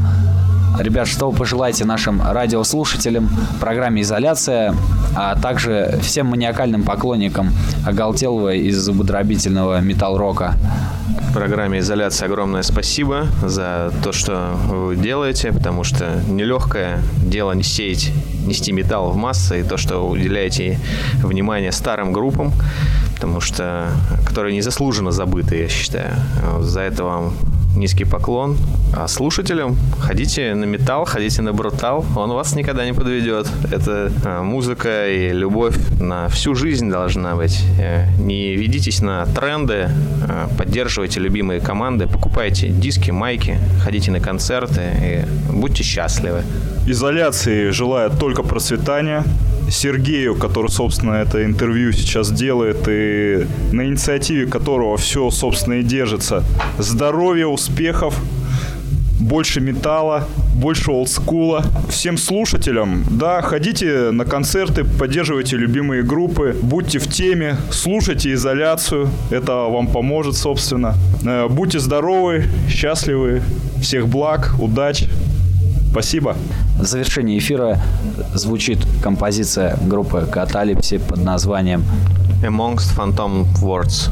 Ребят, 0.78 1.06
что 1.06 1.30
вы 1.30 1.36
пожелаете 1.36 1.84
нашим 1.84 2.22
радиослушателям 2.22 3.26
в 3.26 3.60
программе 3.60 4.00
«Изоляция», 4.00 4.74
а 5.16 5.34
также 5.36 5.98
всем 6.02 6.26
маниакальным 6.28 6.82
поклонникам 6.82 7.52
оголтелого 7.86 8.54
и 8.54 8.70
зубодробительного 8.70 9.80
металл-рока? 9.80 10.56
программе 11.32 11.78
«Изоляция» 11.78 12.26
огромное 12.26 12.62
спасибо 12.62 13.26
за 13.42 13.92
то, 14.02 14.12
что 14.12 14.52
вы 14.66 14.96
делаете, 14.96 15.52
потому 15.52 15.84
что 15.84 16.20
нелегкое 16.28 17.00
дело 17.24 17.52
не 17.52 17.62
сеять, 17.62 18.12
нести 18.44 18.72
металл 18.72 19.10
в 19.10 19.16
массы, 19.16 19.60
и 19.60 19.62
то, 19.62 19.76
что 19.76 19.98
вы 20.00 20.10
уделяете 20.10 20.78
внимание 21.22 21.72
старым 21.72 22.12
группам, 22.12 22.52
потому 23.14 23.40
что, 23.40 23.88
которые 24.26 24.56
незаслуженно 24.56 25.12
забыты, 25.12 25.56
я 25.56 25.68
считаю. 25.68 26.10
За 26.60 26.80
это 26.80 27.04
вам 27.04 27.32
низкий 27.76 28.04
поклон. 28.04 28.56
А 28.94 29.08
слушателям 29.08 29.76
ходите 30.00 30.54
на 30.54 30.64
металл, 30.64 31.04
ходите 31.04 31.42
на 31.42 31.52
брутал, 31.52 32.04
он 32.16 32.30
вас 32.30 32.54
никогда 32.54 32.84
не 32.84 32.92
подведет. 32.92 33.46
Это 33.70 34.12
а, 34.24 34.42
музыка 34.42 35.08
и 35.08 35.30
любовь 35.30 35.76
на 36.00 36.28
всю 36.28 36.54
жизнь 36.54 36.90
должна 36.90 37.36
быть. 37.36 37.62
Э, 37.78 38.06
не 38.18 38.56
ведитесь 38.56 39.00
на 39.00 39.26
тренды, 39.26 39.90
а, 40.28 40.48
поддерживайте 40.58 41.20
любимые 41.20 41.60
команды, 41.60 42.06
покупайте 42.06 42.68
диски, 42.68 43.10
майки, 43.10 43.58
ходите 43.84 44.10
на 44.10 44.20
концерты 44.20 44.82
и 45.02 45.52
будьте 45.52 45.82
счастливы. 45.84 46.42
Изоляции 46.86 47.70
желаю 47.70 48.10
только 48.10 48.42
процветания. 48.42 49.24
Сергею, 49.70 50.34
который, 50.34 50.70
собственно, 50.70 51.14
это 51.14 51.44
интервью 51.44 51.92
сейчас 51.92 52.30
делает, 52.30 52.88
и 52.88 53.46
на 53.72 53.86
инициативе 53.86 54.46
которого 54.46 54.96
все, 54.96 55.30
собственно, 55.30 55.74
и 55.74 55.82
держится. 55.82 56.44
Здоровья, 56.78 57.46
успехов, 57.46 58.14
больше 59.20 59.60
металла, 59.60 60.26
больше 60.54 60.90
олдскула. 60.90 61.64
Всем 61.88 62.16
слушателям, 62.18 63.04
да, 63.10 63.42
ходите 63.42 64.10
на 64.10 64.24
концерты, 64.24 64.84
поддерживайте 64.84 65.56
любимые 65.56 66.02
группы, 66.02 66.56
будьте 66.62 66.98
в 66.98 67.06
теме, 67.06 67.56
слушайте 67.70 68.32
изоляцию, 68.32 69.08
это 69.30 69.52
вам 69.52 69.86
поможет, 69.86 70.36
собственно. 70.36 70.94
Э, 71.24 71.48
будьте 71.48 71.78
здоровы, 71.78 72.44
счастливы, 72.68 73.42
всех 73.80 74.08
благ, 74.08 74.54
удач. 74.58 75.04
Спасибо. 75.90 76.36
В 76.78 76.84
завершении 76.84 77.36
эфира 77.36 77.80
звучит 78.34 78.78
композиция 79.02 79.76
группы 79.86 80.26
Каталипси 80.30 80.98
под 80.98 81.24
названием 81.24 81.84
Amongst 82.42 82.96
Phantom 82.96 83.46
Words. 83.60 84.10